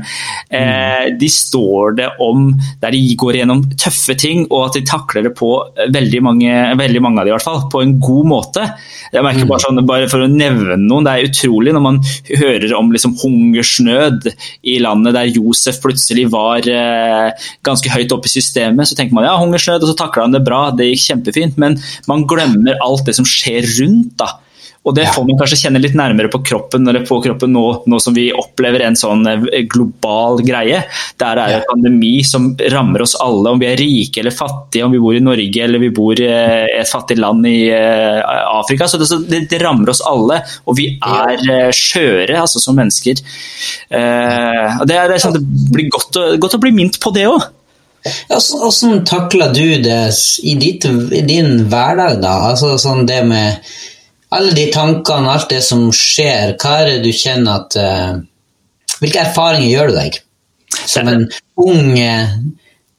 eh, 0.53 1.07
de 1.17 1.29
står 1.33 1.97
det 1.97 2.11
om 2.21 2.51
der 2.83 2.93
de 2.93 3.01
går 3.17 3.39
gjennom 3.39 3.63
tøffe 3.79 4.13
ting, 4.19 4.45
og 4.51 4.67
at 4.67 4.77
de 4.77 4.83
takler 4.87 5.27
det 5.27 5.33
på 5.37 5.49
eh, 5.73 5.89
veldig 5.93 6.21
mange, 6.25 6.53
veldig 6.79 7.01
mange 7.03 7.21
av 7.21 7.27
de 7.27 7.33
i 7.33 7.35
hvert 7.35 7.47
fall, 7.47 7.63
på 7.73 7.81
en 7.83 7.95
god 8.03 8.29
måte. 8.29 8.65
Jeg 9.13 9.25
merker 9.25 9.49
bare 9.49 9.63
sånn, 9.63 9.81
bare 9.87 10.09
For 10.11 10.23
å 10.23 10.29
nevne 10.31 10.77
noen, 10.81 11.07
det 11.07 11.13
er 11.13 11.29
utrolig 11.29 11.73
når 11.75 11.85
man 11.85 11.99
hører 12.29 12.75
om 12.77 12.91
liksom, 12.93 13.15
hungersnød 13.21 14.29
i 14.67 14.77
landet 14.83 15.15
der 15.17 15.31
Josef 15.31 15.81
plutselig 15.83 16.27
var 16.33 16.67
eh, 16.69 17.47
ganske 17.65 17.91
høyt 17.93 18.13
oppe 18.15 18.29
i 18.29 18.35
systemet, 18.37 18.89
så 18.89 18.97
tenker 18.97 19.17
man 19.17 19.27
ja, 19.27 19.37
hungersnød, 19.41 19.83
og 19.83 19.91
så 19.91 19.97
takler 19.99 20.27
han 20.27 20.35
det 20.35 20.45
bra, 20.47 20.67
det 20.75 20.91
gikk 20.91 21.07
kjempefint, 21.07 21.61
men 21.61 21.79
man 22.09 22.27
glemmer 22.29 22.77
alt 22.83 23.07
det 23.07 23.17
som 23.17 23.27
skjer 23.27 23.65
rundt. 23.79 24.17
da. 24.21 24.35
Og 24.87 24.95
det 24.95 25.07
får 25.11 25.25
man 25.27 25.39
kanskje 25.39 25.59
kjenne 25.65 25.81
litt 25.83 25.97
nærmere 25.97 26.31
på 26.31 26.39
kroppen 26.47 26.87
eller 26.87 27.03
på 27.07 27.19
kroppen 27.23 27.51
nå, 27.51 27.65
nå 27.91 27.99
som 27.99 28.15
vi 28.15 28.29
opplever 28.31 28.85
en 28.87 28.95
sånn 28.99 29.27
eh, 29.27 29.63
global 29.67 30.39
greie. 30.47 30.83
Der 31.19 31.41
er 31.41 31.51
det 31.51 31.57
en 31.59 31.67
pandemi 31.73 32.13
som 32.27 32.53
rammer 32.71 33.03
oss 33.03 33.17
alle, 33.23 33.51
om 33.51 33.59
vi 33.61 33.67
er 33.69 33.79
rike 33.81 34.21
eller 34.23 34.35
fattige, 34.35 34.85
om 34.87 34.95
vi 34.95 35.01
bor 35.03 35.17
i 35.17 35.23
Norge 35.23 35.65
eller 35.65 35.83
vi 35.83 35.91
bor 35.95 36.21
eh, 36.23 36.63
i 36.71 36.79
et 36.79 36.91
fattig 36.91 37.19
land 37.19 37.47
i 37.49 37.67
eh, 37.73 38.21
Afrika. 38.55 38.87
Så 38.87 39.01
det, 39.01 39.09
det, 39.27 39.43
det 39.51 39.61
rammer 39.63 39.91
oss 39.91 40.03
alle, 40.07 40.39
og 40.65 40.79
vi 40.79 40.89
er 40.95 41.35
eh, 41.35 41.69
skjøre 41.75 42.39
altså, 42.45 42.63
som 42.63 42.79
mennesker. 42.79 43.19
Eh, 43.91 44.79
og 44.79 44.87
det, 44.87 44.97
er, 44.97 45.11
det, 45.11 45.21
sånn, 45.23 45.35
det 45.35 45.43
blir 45.75 45.91
godt 45.91 46.19
å, 46.21 46.29
godt 46.39 46.57
å 46.57 46.63
bli 46.63 46.73
minnet 46.75 47.01
på 47.03 47.11
det 47.15 47.27
òg. 47.27 47.51
Hvordan 48.29 49.03
takler 49.07 49.51
du 49.51 49.81
det 49.83 49.99
i, 50.43 50.55
ditt, 50.55 50.85
i 50.87 51.21
din 51.27 51.65
hverdag, 51.67 52.21
da? 52.23 52.37
Altså 52.53 52.77
sånn 52.79 53.07
det 53.09 53.19
med 53.27 53.59
alle 54.35 54.51
de 54.57 54.65
tankene, 54.73 55.29
alt 55.31 55.49
det 55.49 55.61
som 55.63 55.85
skjer. 55.95 56.55
Hva 56.59 56.79
er 56.81 56.89
det 56.91 57.03
du 57.05 57.11
kjenner 57.15 57.61
at 57.61 57.77
uh, 57.79 58.17
Hvilke 58.97 59.21
erfaringer 59.21 59.69
gjør 59.69 59.91
du 59.91 59.95
deg? 59.99 60.17
Som 60.89 61.07
en 61.11 61.27
ung 61.63 61.93
uh, 61.95 62.33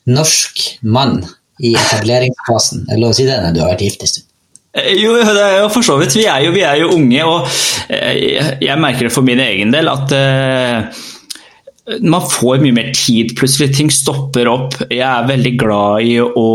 norsk 0.09 0.63
mann 0.89 1.21
i 1.61 1.73
etableringsfasen. 1.75 2.85
Er 2.89 2.95
det 2.97 3.03
lov 3.03 3.13
å 3.13 3.19
si 3.19 3.27
det 3.29 3.39
når 3.43 3.55
du 3.57 3.61
har 3.65 3.73
vært 3.75 3.85
gift 3.89 4.05
en 4.07 4.13
stund? 4.13 4.25
Eh, 4.79 4.93
Jo, 5.01 5.17
det 5.19 5.43
er 5.43 5.57
jo 5.65 5.69
for 5.75 5.83
så 5.87 5.97
vidt. 6.01 6.15
Vi 6.17 6.25
er 6.31 6.45
jo, 6.47 6.53
vi 6.55 6.63
er 6.65 6.77
jo 6.85 6.93
unge, 6.95 7.25
og 7.27 7.49
jeg- 7.91 8.59
jeg 8.63 8.79
merker 8.79 9.09
det 9.09 9.13
for 9.13 9.27
min 9.27 9.41
egen 9.43 9.73
del 9.75 9.89
at 9.91 10.13
eh, 10.13 11.03
man 12.01 12.25
får 12.31 12.61
mye 12.63 12.75
mer 12.77 12.91
tid 12.97 13.33
plutselig. 13.39 13.71
Ting 13.77 13.91
stopper 13.93 14.49
opp. 14.51 14.77
Jeg 14.91 15.05
er 15.05 15.29
veldig 15.29 15.53
glad 15.61 16.05
i 16.05 16.17
å 16.21 16.49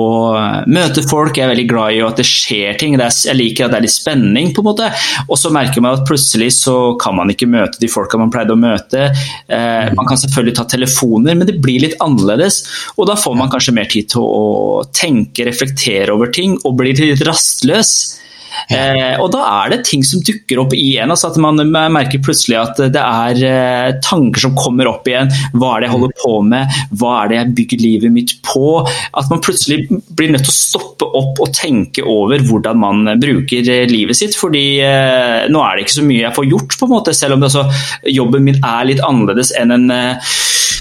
møte 0.70 1.04
folk, 1.10 1.38
jeg 1.38 1.48
er 1.48 1.54
veldig 1.54 1.68
glad 1.72 1.98
i 1.98 2.02
at 2.06 2.22
det 2.22 2.28
skjer 2.28 2.78
ting. 2.80 2.98
Jeg 3.00 3.38
liker 3.38 3.66
at 3.66 3.74
det 3.74 3.80
er 3.80 3.86
litt 3.88 3.96
spenning, 3.96 4.52
på 4.54 4.64
en 4.64 4.70
måte. 4.70 4.92
Og 5.28 5.40
så 5.40 5.52
merker 5.54 5.84
man 5.84 5.98
at 5.98 6.06
plutselig 6.08 6.52
så 6.60 6.78
kan 7.02 7.18
man 7.18 7.34
ikke 7.34 7.50
møte 7.50 7.82
de 7.82 7.90
folka 7.92 8.20
man 8.22 8.34
pleide 8.34 8.54
å 8.56 8.60
møte. 8.60 9.10
Eh, 9.48 9.92
man 9.98 10.10
kan 10.10 10.20
selvfølgelig 10.22 10.58
ta 10.60 10.68
telefoner, 10.76 11.38
men 11.38 11.50
det 11.50 11.60
blir 11.64 11.82
litt 11.84 11.98
annerledes. 12.04 12.64
Og 12.98 13.10
da 13.10 13.18
får 13.20 13.38
man 13.40 13.52
kanskje 13.54 13.78
mer 13.78 13.90
tid 13.90 14.14
til 14.14 14.24
å 14.24 14.84
tenke, 14.94 15.48
reflektere 15.50 16.14
over 16.14 16.34
ting, 16.34 16.60
og 16.64 16.78
blir 16.80 16.94
litt 16.94 17.26
rastløs. 17.26 18.23
Eh, 18.72 19.20
og 19.22 19.32
da 19.34 19.44
er 19.64 19.74
det 19.74 19.82
ting 19.88 20.04
som 20.08 20.22
dukker 20.24 20.62
opp 20.64 20.76
igjen. 20.78 21.12
Altså 21.12 21.32
at 21.32 21.40
man 21.42 21.60
merker 21.94 22.22
plutselig 22.24 22.60
at 22.60 22.82
det 22.94 23.02
er 23.02 23.42
eh, 23.48 23.96
tanker 24.06 24.46
som 24.46 24.56
kommer 24.58 24.90
opp 24.92 25.08
igjen. 25.10 25.32
Hva 25.58 25.76
er 25.76 25.84
det 25.84 25.90
jeg 25.90 25.96
holder 25.96 26.16
på 26.24 26.34
med? 26.54 26.80
Hva 27.00 27.14
er 27.22 27.32
det 27.32 27.40
jeg 27.40 27.56
bygger 27.60 27.84
livet 27.84 28.16
mitt 28.16 28.36
på? 28.46 28.66
At 28.84 29.32
man 29.32 29.44
plutselig 29.44 29.88
blir 30.16 30.34
nødt 30.34 30.48
til 30.48 30.54
å 30.54 30.58
stoppe 30.58 31.10
opp 31.20 31.42
og 31.44 31.54
tenke 31.56 32.06
over 32.08 32.44
hvordan 32.48 32.82
man 32.84 33.14
bruker 33.22 33.68
eh, 33.68 33.86
livet 33.92 34.20
sitt. 34.20 34.38
Fordi 34.40 34.66
eh, 34.84 35.46
nå 35.52 35.64
er 35.64 35.76
det 35.76 35.88
ikke 35.88 36.00
så 36.00 36.08
mye 36.08 36.26
jeg 36.26 36.38
får 36.38 36.50
gjort, 36.52 36.80
på 36.80 36.90
en 36.90 36.96
måte, 36.96 37.16
selv 37.18 37.38
om 37.38 37.44
det 37.44 37.52
altså, 37.52 37.68
jobben 38.14 38.48
min 38.48 38.62
er 38.64 38.90
litt 38.90 39.04
annerledes 39.04 39.54
enn 39.60 39.74
en 39.76 39.90
eh, 39.94 40.34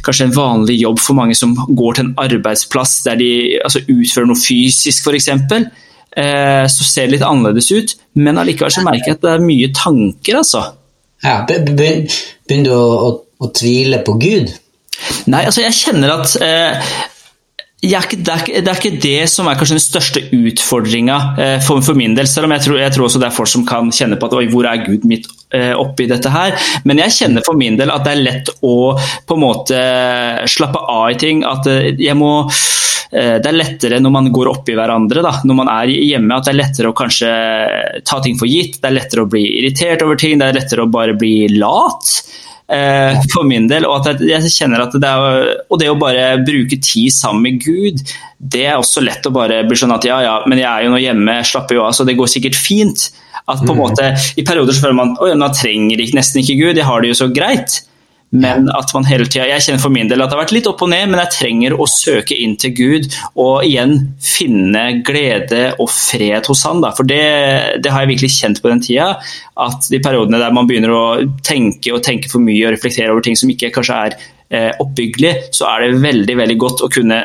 kanskje 0.02 0.28
en 0.28 0.34
vanlig 0.34 0.80
jobb 0.80 0.98
for 0.98 1.18
mange 1.18 1.36
som 1.38 1.54
går 1.54 1.98
til 1.98 2.08
en 2.08 2.16
arbeidsplass 2.24 3.00
der 3.06 3.20
de 3.20 3.30
altså, 3.62 3.84
utfører 3.86 4.28
noe 4.30 4.40
fysisk, 4.40 5.06
f.eks 5.06 5.30
eh, 6.16 6.64
så 6.68 6.84
ser 6.84 7.10
litt 7.12 7.22
annerledes 7.26 7.70
ut, 7.72 7.94
men 8.20 8.38
allikevel 8.40 8.72
så 8.74 8.82
merker 8.86 9.12
jeg 9.12 9.18
at 9.20 9.24
det 9.26 9.30
er 9.36 9.44
mye 9.46 9.70
tanker, 9.76 10.38
altså. 10.42 10.64
Ja, 11.22 11.38
be- 11.48 11.60
be- 11.62 11.76
begyn- 11.78 12.08
Begynner 12.48 12.70
du 12.70 12.74
å, 12.76 12.98
å, 13.06 13.10
å 13.46 13.52
tvile 13.54 14.00
på 14.04 14.16
Gud? 14.20 14.50
Nei, 15.32 15.44
altså 15.48 15.62
jeg 15.64 15.74
kjenner 15.78 16.12
at 16.18 16.34
eh, 16.42 16.92
jeg 17.82 17.96
er 17.98 18.04
ikke, 18.06 18.18
det, 18.22 18.34
er, 18.34 18.60
det 18.62 18.70
er 18.70 18.78
ikke 18.78 18.98
det 19.02 19.24
som 19.30 19.48
er 19.50 19.56
kanskje 19.58 19.74
den 19.74 19.82
største 19.82 20.20
utfordringa 20.36 21.16
eh, 21.34 21.56
for, 21.66 21.82
for 21.82 21.98
min 21.98 22.14
del, 22.14 22.28
selv 22.30 22.46
om 22.46 22.54
jeg 22.54 22.62
tror, 22.68 22.76
jeg 22.78 22.94
tror 22.94 23.08
også 23.08 23.18
det 23.18 23.26
er 23.26 23.34
folk 23.34 23.50
som 23.50 23.64
kan 23.66 23.90
kjenne 23.90 24.18
på 24.20 24.28
at 24.28 24.36
oi, 24.38 24.44
hvor 24.52 24.68
er 24.70 24.84
Gud 24.86 25.06
mitt 25.10 25.26
eh, 25.50 25.72
oppi 25.74 26.06
dette 26.10 26.30
her? 26.30 26.54
Men 26.86 27.02
jeg 27.02 27.16
kjenner 27.16 27.42
for 27.46 27.58
min 27.58 27.80
del 27.80 27.90
at 27.90 28.06
det 28.06 28.12
er 28.14 28.22
lett 28.22 28.52
å 28.62 28.76
på 29.26 29.38
en 29.38 29.42
måte 29.42 29.80
slappe 30.46 30.78
av 30.78 31.08
i 31.10 31.18
ting. 31.18 31.42
At 31.48 31.66
eh, 31.70 31.90
jeg 31.98 32.14
må 32.20 32.30
eh, 32.46 33.40
det 33.42 33.50
er 33.50 33.58
lettere 33.58 33.98
når 34.04 34.14
man 34.14 34.30
går 34.38 34.52
oppi 34.52 34.78
hverandre, 34.78 35.26
da, 35.26 35.34
når 35.42 35.58
man 35.64 35.72
er 35.74 35.90
hjemme, 35.96 36.38
at 36.38 36.46
det 36.46 36.54
er 36.54 36.60
lettere 36.60 36.92
å 36.92 36.98
kanskje 37.02 37.32
ta 38.06 38.20
ting 38.22 38.38
for 38.38 38.46
gitt. 38.46 38.78
Det 38.78 38.92
er 38.92 38.98
lettere 39.00 39.26
å 39.26 39.32
bli 39.32 39.42
irritert 39.58 40.06
over 40.06 40.22
ting, 40.22 40.38
det 40.38 40.52
er 40.52 40.60
lettere 40.60 40.86
å 40.86 40.92
bare 41.00 41.18
bli 41.18 41.50
lat. 41.58 42.14
Eh, 42.72 43.18
for 43.32 43.46
min 43.48 43.68
del. 43.70 43.86
Og, 43.88 44.00
at 44.00 44.22
jeg, 44.22 44.42
jeg 44.42 44.54
kjenner 44.56 44.84
at 44.86 44.96
det 44.96 45.08
er, 45.08 45.52
og 45.68 45.80
det 45.80 45.90
å 45.92 45.98
bare 46.00 46.26
bruke 46.44 46.78
tid 46.82 47.14
sammen 47.14 47.46
med 47.46 47.60
Gud, 47.64 48.02
det 48.38 48.66
er 48.66 48.80
også 48.80 49.04
lett 49.04 49.26
å 49.28 49.34
bare 49.34 49.62
bli 49.68 49.78
sånn 49.78 49.94
at 49.94 50.06
ja, 50.08 50.18
ja, 50.24 50.38
men 50.50 50.60
jeg 50.62 50.68
er 50.70 50.86
jo 50.86 50.94
nå 50.94 51.02
hjemme, 51.02 51.38
slapper 51.46 51.78
jo 51.78 51.86
av, 51.86 51.94
så 51.96 52.08
det 52.08 52.18
går 52.18 52.30
sikkert 52.30 52.58
fint. 52.58 53.10
At 53.42 53.62
på 53.66 53.74
en 53.74 53.80
måte, 53.80 54.12
I 54.38 54.44
perioder 54.46 54.74
så 54.74 54.84
føler 54.84 54.98
man 54.98 55.16
at 55.16 55.38
nå 55.38 55.48
trenger 55.58 55.98
jeg 56.00 56.14
nesten 56.16 56.42
ikke 56.42 56.60
Gud, 56.60 56.78
jeg 56.78 56.86
har 56.86 57.02
det 57.02 57.10
jo 57.10 57.18
så 57.24 57.30
greit. 57.34 57.80
Men 58.32 58.68
at 58.72 58.88
man 58.96 59.04
hele 59.04 59.26
tida 59.28 59.44
Jeg 59.44 59.60
kjenner 59.66 59.82
for 59.82 59.92
min 59.92 60.08
del 60.08 60.22
at 60.24 60.30
det 60.30 60.36
har 60.38 60.42
vært 60.46 60.54
litt 60.56 60.68
opp 60.70 60.80
og 60.84 60.88
ned, 60.88 61.10
men 61.12 61.20
jeg 61.20 61.34
trenger 61.34 61.74
å 61.76 61.86
søke 61.90 62.36
inn 62.40 62.54
til 62.60 62.72
Gud 62.78 63.08
og 63.36 63.66
igjen 63.66 63.92
finne 64.24 64.84
glede 65.04 65.74
og 65.76 65.90
fred 65.92 66.48
hos 66.48 66.62
Han. 66.68 66.80
Da. 66.84 66.94
For 66.96 67.08
det, 67.08 67.20
det 67.84 67.92
har 67.92 68.04
jeg 68.04 68.14
virkelig 68.14 68.32
kjent 68.38 68.62
på 68.64 68.72
den 68.72 68.80
tida. 68.84 69.10
At 69.60 69.90
de 69.92 70.00
periodene 70.02 70.40
der 70.40 70.56
man 70.56 70.70
begynner 70.70 70.94
å 70.96 71.04
tenke 71.44 71.92
og 71.92 72.00
tenke 72.06 72.32
for 72.32 72.40
mye 72.44 72.64
og 72.64 72.72
reflektere 72.76 73.12
over 73.12 73.26
ting 73.26 73.36
som 73.36 73.52
ikke 73.52 73.72
kanskje 73.76 74.00
er 74.08 74.16
eh, 74.16 74.72
oppbyggelig, 74.80 75.34
så 75.52 75.68
er 75.68 75.84
det 75.84 76.02
veldig, 76.06 76.38
veldig 76.40 76.58
godt 76.64 76.86
å 76.86 76.90
kunne 76.92 77.20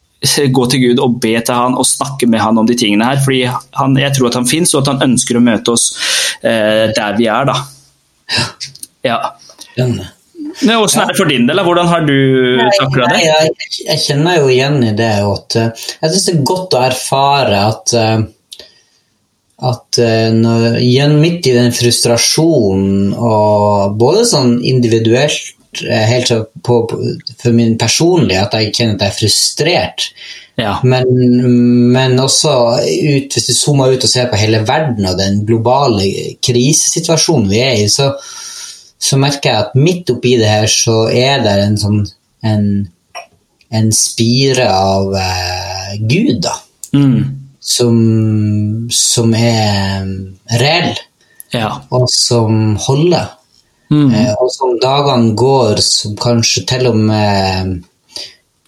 gå 0.60 0.68
til 0.74 0.84
Gud 0.84 1.00
og 1.00 1.18
be 1.24 1.34
til 1.40 1.56
han 1.56 1.80
og 1.80 1.88
snakke 1.88 2.28
med 2.28 2.44
han 2.44 2.60
om 2.60 2.68
de 2.68 2.76
tingene 2.76 3.08
her. 3.08 3.24
fordi 3.24 3.46
han, 3.48 3.96
Jeg 4.04 4.12
tror 4.18 4.28
at 4.28 4.40
han 4.42 4.52
fins, 4.52 4.76
og 4.76 4.84
at 4.84 4.92
han 4.92 5.08
ønsker 5.08 5.40
å 5.40 5.44
møte 5.48 5.72
oss 5.72 5.90
eh, 6.44 6.92
der 6.92 7.16
vi 7.16 7.32
er. 7.32 7.48
da. 7.48 7.60
Ja. 9.08 9.20
Skjønner. 9.72 10.16
Men 10.66 10.76
Hvordan 10.80 11.02
er 11.04 11.12
det 11.12 11.16
for 11.20 11.30
din 11.30 11.46
del? 11.48 11.62
Hvordan 11.64 11.88
har 11.88 12.02
du 12.08 12.16
takla 12.78 13.06
Nei, 13.12 13.20
det? 13.22 13.28
jeg, 13.30 13.78
jeg 13.86 14.02
kjenner 14.06 14.40
jo 14.40 14.50
igjen 14.52 14.76
i 14.84 14.92
det. 14.98 15.12
At, 15.24 15.56
eh, 15.56 15.86
jeg 16.02 16.12
syns 16.12 16.26
det 16.28 16.34
er 16.34 16.42
godt 16.50 16.76
å 16.76 16.82
erfare 16.88 17.62
at, 17.70 17.94
eh, 17.96 18.66
at 19.70 20.00
eh, 20.04 20.28
når, 20.36 20.66
igjen 20.82 21.16
midt 21.22 21.48
i 21.48 21.56
den 21.56 21.72
frustrasjonen, 21.76 23.14
og 23.16 23.96
både 24.00 24.26
sånn 24.28 24.58
individuelt 24.66 25.56
helt 25.80 26.26
så 26.26 26.40
på, 26.66 26.80
på, 26.90 26.96
for 27.38 27.54
min 27.54 27.76
personlige, 27.78 28.42
at 28.42 28.56
jeg 28.58 28.72
kjenner 28.74 28.96
at 28.98 29.04
jeg 29.06 29.12
er 29.12 29.18
frustrert, 29.20 30.06
Ja. 30.60 30.72
men, 30.84 31.06
men 31.94 32.18
også 32.20 32.50
ut, 32.82 33.32
hvis 33.32 33.46
du 33.46 33.54
zoomer 33.54 33.94
ut 33.94 34.02
og 34.04 34.10
ser 34.10 34.26
på 34.28 34.36
hele 34.36 34.58
verden 34.68 35.06
og 35.08 35.14
den 35.16 35.38
globale 35.48 36.08
krisesituasjonen 36.44 37.46
vi 37.48 37.62
er 37.64 37.78
i, 37.84 37.86
så, 37.88 38.10
så 39.00 39.18
merker 39.20 39.50
jeg 39.50 39.64
at 39.64 39.76
midt 39.78 40.10
oppi 40.12 40.36
det 40.40 40.48
her 40.50 40.68
så 40.70 41.02
er 41.08 41.40
det 41.44 41.54
en 41.64 41.78
sånn 41.80 42.00
en, 42.46 42.66
en 43.70 43.92
spire 43.94 44.66
av 44.72 45.14
eh, 45.16 45.94
Gud, 46.00 46.40
da, 46.44 46.56
Mm. 46.90 47.20
som, 47.62 47.98
som 48.90 49.34
er 49.38 50.08
reell, 50.58 50.96
ja. 51.54 51.68
og 51.94 52.08
som 52.10 52.74
holder. 52.82 53.28
Mm. 53.90 54.08
Eh, 54.10 54.32
og 54.34 54.50
som 54.50 54.74
dagene 54.82 55.36
går, 55.38 55.78
som 55.86 56.16
kanskje 56.18 56.64
til 56.66 56.88
og 56.90 56.98
med 56.98 57.76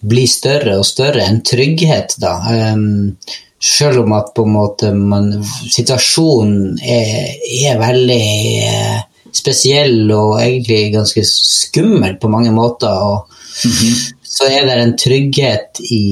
blir 0.03 0.31
større 0.31 0.79
og 0.79 0.87
større, 0.87 1.27
en 1.27 1.43
trygghet, 1.47 2.17
da. 2.23 2.37
Um, 2.75 3.17
selv 3.63 4.03
om 4.03 4.15
at 4.17 4.33
på 4.35 4.43
en 4.47 4.55
måte 4.57 4.91
man, 4.95 5.33
situasjonen 5.71 6.79
er, 6.83 7.29
er 7.63 7.79
veldig 7.79 8.25
eh, 8.67 9.03
spesiell 9.33 10.11
og 10.15 10.41
egentlig 10.41 10.93
ganske 10.95 11.25
skummel 11.29 12.17
på 12.21 12.31
mange 12.33 12.53
måter. 12.55 12.89
og 12.89 13.29
Så 14.33 14.49
er 14.49 14.65
det 14.67 14.77
en 14.81 14.97
trygghet 14.97 15.81
i 15.93 16.03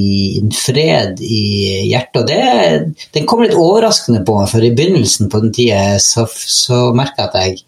en 0.42 0.52
fred 0.52 1.20
i 1.24 1.42
hjertet. 1.88 2.20
og 2.22 2.26
det, 2.28 3.08
Den 3.14 3.26
kom 3.26 3.42
litt 3.44 3.56
overraskende 3.56 4.24
på 4.24 4.38
meg, 4.38 4.50
for 4.52 4.64
i 4.64 4.72
begynnelsen 4.76 5.30
på 5.32 5.40
den 5.44 5.52
tida 5.56 5.98
så, 6.04 6.26
så 6.28 6.90
merka 6.96 7.26
jeg 7.26 7.30
at 7.30 7.40
jeg 7.44 7.60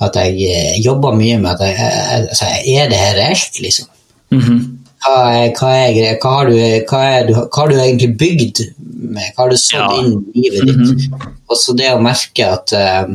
at 0.00 0.16
jeg 0.16 0.36
jobba 0.80 1.10
jobber 1.10 1.16
mye 1.18 1.38
med 1.42 1.50
at 1.50 1.60
jeg, 1.60 1.88
altså, 2.30 2.46
er 2.48 2.86
det 2.88 3.00
her 3.00 3.18
reelt, 3.18 3.58
liksom? 3.60 3.88
Mhm. 4.32 4.60
Hva, 5.00 5.16
er, 5.32 5.52
hva, 5.56 5.68
er, 5.88 6.16
hva, 6.20 6.30
har 6.36 6.48
du, 6.50 6.56
hva, 6.88 7.00
er 7.08 7.26
du, 7.28 7.34
hva 7.36 7.62
har 7.62 7.70
du 7.70 7.76
egentlig 7.78 8.10
bygd 8.20 8.58
med? 8.76 9.30
Hva 9.32 9.46
har 9.46 9.52
du 9.52 9.56
sådd 9.56 9.80
Ja. 9.80 10.00
inn 10.02 10.18
i 10.34 10.42
livet 10.44 10.68
ditt? 10.68 11.14
Og 11.48 11.56
så 11.56 11.72
det 11.76 11.88
å 11.94 12.02
merke 12.04 12.48
at, 12.52 12.72
eh, 12.76 13.14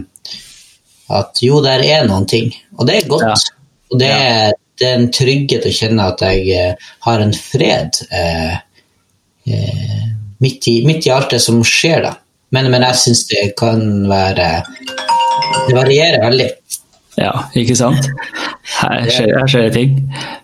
at 1.13 1.41
jo, 1.43 1.61
der 1.63 1.83
er 1.85 2.05
noen 2.07 2.25
ting. 2.29 2.51
Og 2.79 2.87
det 2.87 2.99
er 2.99 3.09
godt. 3.09 3.27
Ja. 3.29 3.55
Og 3.93 4.01
det 4.01 4.09
er, 4.11 4.55
det 4.79 4.89
er 4.89 4.99
en 4.99 5.11
trygghet 5.13 5.67
å 5.67 5.73
kjenne 5.73 6.09
at 6.11 6.23
jeg 6.25 6.45
eh, 6.57 6.91
har 7.05 7.23
en 7.23 7.33
fred 7.37 7.99
eh, 8.09 8.55
eh, 9.45 10.05
midt, 10.43 10.67
i, 10.71 10.79
midt 10.87 11.07
i 11.07 11.13
alt 11.13 11.35
det 11.35 11.41
som 11.43 11.61
skjer, 11.65 12.07
da. 12.07 12.15
Men, 12.55 12.69
men 12.73 12.85
jeg 12.87 13.01
syns 13.01 13.25
det 13.27 13.47
kan 13.57 13.81
være 14.07 14.49
Det 15.67 15.73
varierer 15.75 16.21
veldig. 16.23 16.49
ja, 17.19 17.31
ikke 17.57 17.75
sant? 17.77 18.07
Her 18.75 19.09
skjer, 19.09 19.33
her 19.39 19.49
skjer 19.49 19.73
ting. 19.73 19.97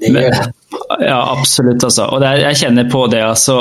Men. 0.09 0.51
Ja, 0.99 1.17
absolutt. 1.37 1.83
Altså. 1.83 2.05
Og 2.13 2.23
er, 2.23 2.41
jeg 2.45 2.59
kjenner 2.61 2.87
på 2.91 3.03
det. 3.11 3.21
Altså, 3.25 3.55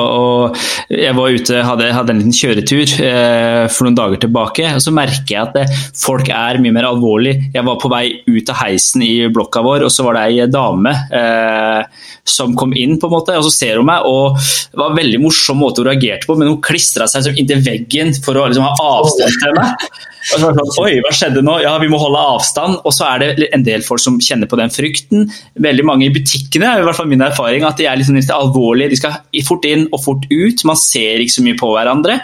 jeg 0.91 1.15
var 1.19 1.35
ute, 1.35 1.63
hadde, 1.67 1.89
hadde 1.95 2.15
en 2.15 2.21
liten 2.23 2.37
kjøretur 2.37 2.95
eh, 3.07 3.65
for 3.71 3.87
noen 3.87 3.99
dager 3.99 4.23
tilbake, 4.25 4.69
og 4.77 4.83
så 4.85 4.95
merker 4.95 5.35
jeg 5.35 5.41
at 5.43 5.57
det, 5.59 5.65
folk 5.99 6.31
er 6.31 6.61
mye 6.63 6.75
mer 6.77 6.87
alvorlig. 6.91 7.35
Jeg 7.55 7.67
var 7.67 7.81
på 7.83 7.91
vei 7.91 8.05
ut 8.29 8.53
av 8.53 8.61
heisen 8.63 9.05
i 9.07 9.13
blokka 9.33 9.65
vår, 9.67 9.87
og 9.89 9.95
så 9.95 10.07
var 10.07 10.19
det 10.19 10.27
ei 10.29 10.47
dame 10.51 10.95
eh, 11.17 12.07
som 12.31 12.55
kom 12.59 12.75
inn, 12.79 12.99
på 13.01 13.11
en 13.11 13.17
måte, 13.17 13.39
og 13.39 13.47
så 13.49 13.55
ser 13.55 13.81
hun 13.81 13.91
meg. 13.91 14.07
og 14.07 14.39
Det 14.39 14.79
var 14.79 14.93
en 14.93 15.01
veldig 15.01 15.23
morsom 15.25 15.61
måte 15.63 15.83
hun 15.83 15.91
reagerte 15.91 16.31
på, 16.31 16.39
men 16.39 16.53
hun 16.53 16.63
klistra 16.63 17.11
seg 17.11 17.25
liksom 17.25 17.43
inntil 17.43 17.67
veggen 17.67 18.15
for 18.23 18.39
å 18.39 18.47
liksom, 18.51 18.67
ha 18.71 18.91
avstand 19.01 19.43
til 19.43 19.59
meg. 19.59 19.91
Og 20.21 20.37
så 20.37 20.45
var 20.45 20.53
det 20.53 20.61
sånn, 20.61 20.85
Oi, 20.85 20.93
hva 21.01 21.13
skjedde 21.17 21.43
nå? 21.45 21.55
Ja, 21.65 21.73
vi 21.81 21.89
må 21.91 21.99
holde 22.01 22.21
avstand. 22.35 22.81
Og 22.85 22.93
så 22.95 23.07
er 23.09 23.23
det 23.23 23.49
en 23.57 23.65
del 23.67 23.85
folk 23.87 24.03
som 24.03 24.19
kjenner 24.23 24.51
på 24.51 24.59
den 24.61 24.73
frykten. 24.73 25.31
Veldig 25.65 25.87
mange 25.89 26.07
i 26.07 26.13
butikkene 26.13 26.75
i 26.77 26.85
hvert 26.85 26.99
fall 26.99 27.00
min 27.09 27.23
erfaring 27.25 27.65
at 27.67 27.79
de 27.81 27.87
er 27.89 27.99
liksom 27.99 28.19
alvorlige. 28.35 28.93
De 28.93 28.99
skal 28.99 29.45
fort 29.47 29.67
inn 29.69 29.87
og 29.91 30.03
fort 30.05 30.27
ut. 30.31 30.65
Man 30.69 30.79
ser 30.79 31.23
ikke 31.23 31.37
så 31.37 31.45
mye 31.47 31.59
på 31.61 31.71
hverandre. 31.73 32.19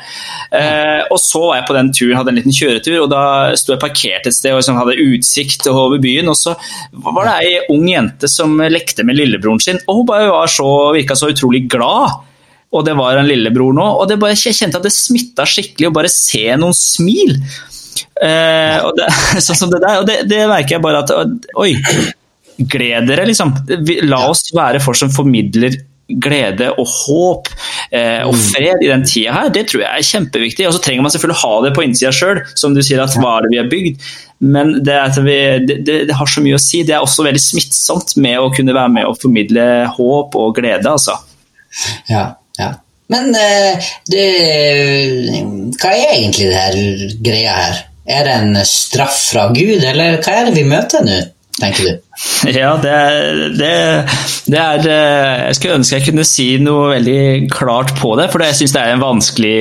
Eh, 0.51 1.03
og 1.11 1.21
så 1.23 1.43
var 1.47 1.61
jeg 1.61 1.69
på 1.71 1.79
den 1.79 1.93
turen, 1.97 2.17
hadde 2.19 2.35
en 2.35 2.41
liten 2.41 2.57
kjøretur, 2.57 2.99
og 3.05 3.11
da 3.13 3.25
sto 3.59 3.75
jeg 3.75 3.83
parkert 3.83 4.29
et 4.29 4.37
sted 4.37 4.55
og 4.55 4.61
liksom 4.61 4.81
hadde 4.81 4.99
utsikt 5.07 5.69
over 5.73 6.01
byen. 6.03 6.31
Og 6.33 6.39
så 6.39 6.57
var 6.93 7.31
det 7.31 7.37
ei 7.47 7.59
ung 7.75 7.89
jente 7.91 8.31
som 8.31 8.59
lekte 8.73 9.07
med 9.07 9.19
lillebroren 9.19 9.63
sin, 9.63 9.83
og 9.87 10.03
hun 10.03 10.09
bare 10.13 10.33
var 10.33 10.51
så, 10.53 10.71
virka 10.97 11.19
så 11.19 11.33
utrolig 11.33 11.67
glad 11.71 12.23
og 12.75 12.85
det 12.85 12.97
var 12.99 13.17
en 13.17 13.29
lillebror 13.29 13.75
nå. 13.77 13.87
og 14.01 14.09
det 14.11 14.19
bare, 14.21 14.37
Jeg 14.37 14.57
kjente 14.59 14.81
at 14.81 14.87
det 14.87 14.93
smitta 14.95 15.47
skikkelig 15.49 15.89
å 15.89 15.95
bare 15.95 16.13
se 16.13 16.45
noen 16.59 16.75
smil. 16.77 17.37
Eh, 18.21 18.87
det, 18.99 19.09
sånn 19.47 19.61
som 19.63 19.73
det 19.73 19.81
der, 19.85 20.03
og 20.03 20.09
det, 20.09 20.23
det 20.29 20.43
merker 20.51 20.77
jeg 20.77 20.85
bare 20.85 21.05
at 21.05 21.13
Oi, 21.63 21.77
gled 22.59 23.11
dere, 23.11 23.27
liksom. 23.29 23.53
La 24.09 24.25
oss 24.31 24.49
være 24.57 24.83
folk 24.85 24.99
som 24.99 25.13
formidler 25.15 25.77
glede 26.07 26.69
og 26.79 26.87
håp 26.87 27.49
eh, 27.91 28.23
og 28.23 28.37
mm. 28.37 28.43
fred 28.53 28.85
i 28.85 28.91
den 28.93 29.03
tida 29.09 29.33
her, 29.35 29.49
det 29.51 29.65
tror 29.71 29.83
jeg 29.83 29.91
er 29.91 30.07
kjempeviktig. 30.07 30.69
Og 30.69 30.77
så 30.77 30.83
trenger 30.85 31.03
man 31.07 31.15
selvfølgelig 31.15 31.41
ha 31.43 31.53
det 31.65 31.73
på 31.75 31.85
innsida 31.87 32.13
sjøl, 32.15 32.43
som 32.55 32.77
du 32.77 32.83
sier 32.87 33.03
at 33.03 33.17
hva 33.19 33.37
er 33.37 33.47
det 33.47 33.53
vi 33.53 33.61
har 33.61 33.71
bygd. 33.73 34.09
Men 34.47 34.73
det, 34.87 34.97
vi, 35.25 35.39
det, 35.67 35.79
det, 35.89 36.15
har 36.15 36.31
så 36.31 36.45
mye 36.45 36.59
å 36.59 36.63
si. 36.63 36.85
Det 36.87 36.95
er 36.97 37.05
også 37.05 37.27
veldig 37.27 37.43
smittsomt 37.43 38.17
med 38.23 38.39
å 38.39 38.51
kunne 38.55 38.77
være 38.77 38.93
med 38.99 39.11
og 39.11 39.19
formidle 39.23 39.69
håp 39.97 40.37
og 40.39 40.59
glede, 40.59 40.93
altså. 40.93 41.19
Ja, 42.11 42.29
ja. 42.61 42.75
Men 43.13 43.31
eh, 43.39 43.91
det, 44.11 44.25
hva 45.79 45.93
er 45.93 46.17
egentlig 46.17 46.49
det 46.51 46.63
her 46.63 47.05
greia 47.27 47.59
her? 47.61 47.85
Er 48.07 48.23
det 48.23 48.35
en 48.39 48.59
straff 48.69 49.17
fra 49.33 49.49
Gud, 49.55 49.83
eller 49.83 50.21
hva 50.23 50.35
er 50.39 50.49
det 50.49 50.61
vi 50.61 50.67
møter 50.69 51.03
nå, 51.03 51.17
tenker 51.61 51.89
du? 51.89 51.93
Ja, 52.57 52.73
det, 52.81 52.95
det, 53.59 53.71
det, 54.49 54.61
er 54.61 54.87
eh, 54.89 55.43
Jeg 55.49 55.59
skulle 55.59 55.77
ønske 55.81 55.99
jeg 55.99 56.07
kunne 56.09 56.25
si 56.29 56.47
noe 56.63 56.95
veldig 56.95 57.21
klart 57.53 57.93
på 57.99 58.15
det, 58.21 58.29
for 58.33 58.45
jeg 58.45 58.57
syns 58.57 58.75
det 58.77 58.83
er 58.83 58.95
en 58.95 59.05
vanskelig, 59.05 59.59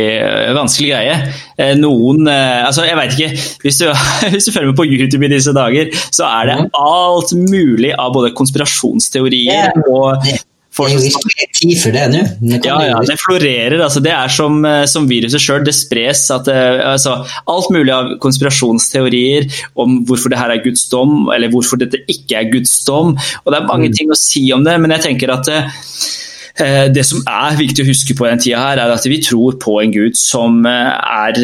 vanskelig, 0.56 0.90
greie. 0.94 1.18
Eh, 1.60 1.74
noen 1.80 2.30
eh, 2.32 2.64
Altså, 2.66 2.86
jeg 2.88 3.00
veit 3.00 3.16
ikke 3.16 3.32
hvis 3.66 3.82
du, 3.82 3.88
hvis 4.34 4.48
du, 4.48 4.54
følger 4.56 4.72
med 4.72 4.80
på 4.80 4.88
YouTube 4.88 5.28
i 5.28 5.34
disse 5.36 5.56
dager, 5.56 5.92
så 6.16 6.28
er 6.32 6.52
det 6.52 6.60
alt 6.80 7.36
mulig 7.40 7.94
av 7.96 8.14
både 8.16 8.34
konspirasjonsteorier 8.38 9.76
og 9.90 10.28
det 10.76 10.98
er 10.98 11.06
jo 11.08 11.30
ikke 11.32 11.48
tid 11.56 11.78
for 11.80 11.96
det 11.96 12.04
nå. 12.12 12.22
Ja, 12.66 12.76
ja, 12.84 12.98
det 13.08 13.16
florerer. 13.22 13.78
Altså, 13.86 14.02
det 14.04 14.12
er 14.12 14.32
som, 14.34 14.58
eh, 14.68 14.84
som 14.92 15.08
viruset 15.08 15.40
sjøl. 15.40 15.64
Det 15.64 15.76
spres 15.76 16.26
at, 16.36 16.50
eh, 16.52 16.82
altså, 16.84 17.16
alt 17.48 17.72
mulig 17.72 17.94
av 17.96 18.12
konspirasjonsteorier 18.24 19.48
om 19.80 20.02
hvorfor 20.06 20.34
det 20.34 20.42
her 20.42 20.52
er 20.52 20.64
Guds 20.66 20.84
dom, 20.92 21.30
eller 21.32 21.54
hvorfor 21.54 21.80
dette 21.80 22.04
ikke 22.12 22.42
er 22.42 22.52
Guds 22.52 22.76
dom. 22.84 23.16
Og 23.16 23.52
Det 23.52 23.62
er 23.62 23.72
mange 23.72 23.90
mm. 23.90 23.96
ting 23.96 24.12
å 24.12 24.20
si 24.20 24.52
om 24.52 24.68
det, 24.68 24.76
men 24.82 24.92
jeg 24.98 25.08
tenker 25.08 25.32
at 25.32 25.48
eh, 25.48 26.88
det 26.92 27.08
som 27.08 27.24
er 27.24 27.56
viktig 27.56 27.86
å 27.86 27.90
huske 27.94 28.16
på 28.16 28.28
i 28.28 28.34
den 28.34 28.44
tida, 28.44 28.60
her, 28.68 28.84
er 28.84 28.92
at 28.92 29.08
vi 29.08 29.24
tror 29.24 29.56
på 29.64 29.80
en 29.80 29.96
Gud 29.96 30.20
som 30.20 30.66
er, 30.68 31.40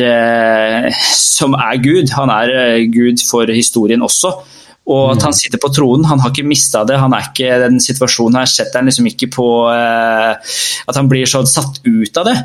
som 1.15 1.55
er 1.55 1.79
Gud. 1.79 2.11
Han 2.19 2.31
er 2.31 2.83
Gud 2.91 3.23
for 3.31 3.47
historien 3.47 4.03
også. 4.03 4.35
Og 4.91 5.13
at 5.15 5.25
han 5.25 5.35
sitter 5.35 5.61
på 5.61 5.71
tronen. 5.73 6.07
Han 6.09 6.21
har 6.23 6.33
ikke 6.33 6.47
mista 6.47 6.83
det. 6.87 6.99
han 6.99 7.13
er 7.15 7.29
ikke 7.29 7.59
den 7.65 7.79
situasjonen 7.83 8.41
her 8.41 8.49
setter 8.49 8.81
han 8.81 8.89
liksom 8.89 9.07
ikke 9.11 9.31
på 9.35 9.47
uh, 9.71 10.33
at 10.87 10.97
han 10.97 11.11
blir 11.11 11.29
sånn 11.29 11.49
satt 11.49 11.81
ut 11.85 12.17
av 12.19 12.27
det. 12.27 12.37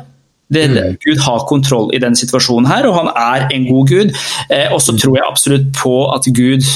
det 0.53 0.65
mm. 0.71 0.99
Gud 1.03 1.23
har 1.25 1.47
kontroll 1.49 1.89
i 1.95 2.01
den 2.03 2.15
situasjonen 2.17 2.69
her, 2.69 2.87
og 2.89 2.99
han 3.01 3.09
er 3.13 3.47
en 3.53 3.67
god 3.69 3.93
gud. 3.93 4.13
Eh, 4.49 4.67
og 4.71 4.81
så 4.83 4.95
mm. 4.95 5.01
tror 5.03 5.17
jeg 5.17 5.27
absolutt 5.27 5.71
på 5.77 5.95
at 6.13 6.29
Gud 6.37 6.67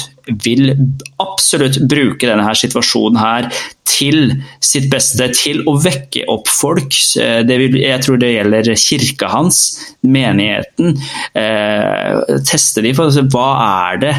vil 0.43 0.73
absolutt 1.21 1.79
bruke 1.89 2.27
denne 2.27 2.45
her 2.45 2.57
situasjonen 2.57 3.19
her 3.19 3.47
til 3.89 4.35
sitt 4.63 4.87
beste, 4.91 5.27
til 5.35 5.63
å 5.69 5.75
vekke 5.81 6.25
opp 6.31 6.49
folk. 6.51 6.95
Eh, 7.19 7.41
vil, 7.47 7.79
jeg 7.81 8.05
tror 8.05 8.21
det 8.21 8.33
gjelder 8.35 8.73
kirka 8.79 9.31
hans, 9.33 9.63
menigheten. 10.01 10.95
Eh, 11.37 12.37
teste 12.47 12.85
de 12.85 12.93
for 12.97 13.23
hva 13.33 13.49
er 13.65 14.05
det 14.05 14.15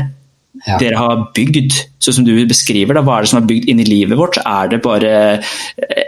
ja. 0.66 0.79
dere 0.81 0.98
har 0.98 1.25
bygd, 1.37 1.75
sånn 2.03 2.18
som 2.20 2.27
du 2.27 2.33
beskriver. 2.48 2.96
Da, 2.96 3.03
hva 3.07 3.18
er 3.18 3.27
det 3.27 3.33
som 3.33 3.40
er 3.40 3.48
bygd 3.51 3.68
inn 3.70 3.83
i 3.83 3.88
livet 3.88 4.18
vårt? 4.18 4.38
Er 4.42 4.70
det 4.72 4.83
bare 4.85 5.12
eh, 5.35 5.53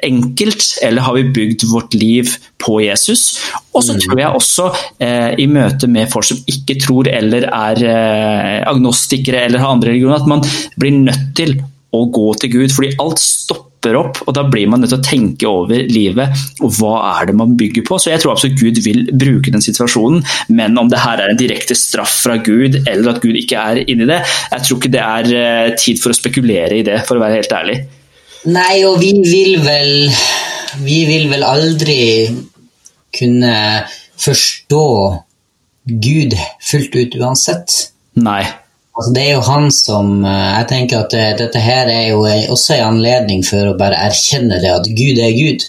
enkelt, 0.06 0.66
eller 0.86 1.06
har 1.06 1.18
vi 1.18 1.26
bygd 1.36 1.66
vårt 1.70 1.96
liv 1.98 2.34
på 2.62 2.78
Jesus? 2.84 3.26
Og 3.74 3.84
så 3.86 3.96
mm. 3.96 4.02
tror 4.06 4.22
jeg 4.22 4.40
også, 4.40 4.70
eh, 5.04 5.30
i 5.42 5.48
møte 5.50 5.90
med 5.90 6.10
folk 6.12 6.28
som 6.30 6.42
ikke 6.50 6.78
tror 6.82 7.10
eller 7.10 7.48
er 7.50 7.84
eh, 7.90 8.58
agnostikere 8.70 9.46
eller 9.48 9.62
har 9.62 9.76
andre 9.76 9.94
religioner, 9.94 10.22
at 10.22 10.30
man 10.30 10.44
blir 10.80 10.98
nødt 11.04 11.30
til 11.38 11.58
å 11.94 12.10
gå 12.12 12.26
til 12.40 12.52
Gud, 12.52 12.74
fordi 12.74 12.92
alt 13.02 13.22
stopper 13.22 13.98
opp, 13.98 14.22
og 14.24 14.32
da 14.36 14.46
blir 14.48 14.68
man 14.70 14.80
nødt 14.80 14.94
til 14.94 15.00
å 15.00 15.04
tenke 15.04 15.48
over 15.48 15.82
livet 15.92 16.44
og 16.64 16.72
hva 16.78 16.94
er 17.10 17.28
det 17.28 17.36
man 17.36 17.52
bygger 17.58 17.84
på. 17.88 17.98
Så 18.00 18.12
jeg 18.12 18.22
tror 18.22 18.32
absolutt 18.32 18.60
Gud 18.60 18.80
vil 18.84 19.04
bruke 19.12 19.52
den 19.52 19.64
situasjonen, 19.64 20.24
men 20.56 20.78
om 20.80 20.88
det 20.92 21.02
her 21.02 21.20
er 21.20 21.32
en 21.32 21.40
direkte 21.40 21.76
straff 21.78 22.22
fra 22.24 22.38
Gud 22.40 22.80
eller 22.82 23.12
at 23.12 23.20
Gud 23.24 23.36
ikke 23.40 23.60
er 23.60 23.82
inni 23.84 24.08
det, 24.08 24.22
jeg 24.54 24.66
tror 24.66 24.80
ikke 24.80 24.94
det 24.94 25.04
er 25.04 25.34
eh, 25.40 25.74
tid 25.80 26.00
for 26.00 26.14
å 26.14 26.16
spekulere 26.16 26.80
i 26.80 26.86
det, 26.86 27.02
for 27.08 27.18
å 27.18 27.24
være 27.24 27.42
helt 27.42 27.54
ærlig. 27.60 27.78
Nei, 28.54 28.82
og 28.84 28.98
vi 29.00 29.14
vil 29.24 29.54
vel 29.64 30.10
Vi 30.84 31.04
vil 31.06 31.28
vel 31.30 31.44
aldri 31.46 32.00
kunne 33.14 33.54
forstå 34.18 34.86
Gud 35.84 36.34
fullt 36.64 36.96
ut 36.98 37.16
uansett. 37.20 37.76
Nei. 38.18 38.42
Altså, 38.94 39.10
det 39.14 39.22
er 39.24 39.32
jo 39.34 39.44
han 39.48 39.70
som 39.74 40.10
eh, 40.22 40.50
Jeg 40.60 40.66
tenker 40.70 41.02
at 41.02 41.14
det, 41.14 41.26
dette 41.42 41.62
her 41.62 41.90
er 41.90 42.08
jo 42.12 42.22
også 42.54 42.76
en 42.76 42.92
anledning 42.92 43.42
for 43.46 43.72
å 43.72 43.78
bare 43.78 43.98
erkjenne 44.06 44.60
det, 44.62 44.70
at 44.70 44.90
Gud 44.94 45.18
er 45.18 45.34
Gud. 45.34 45.66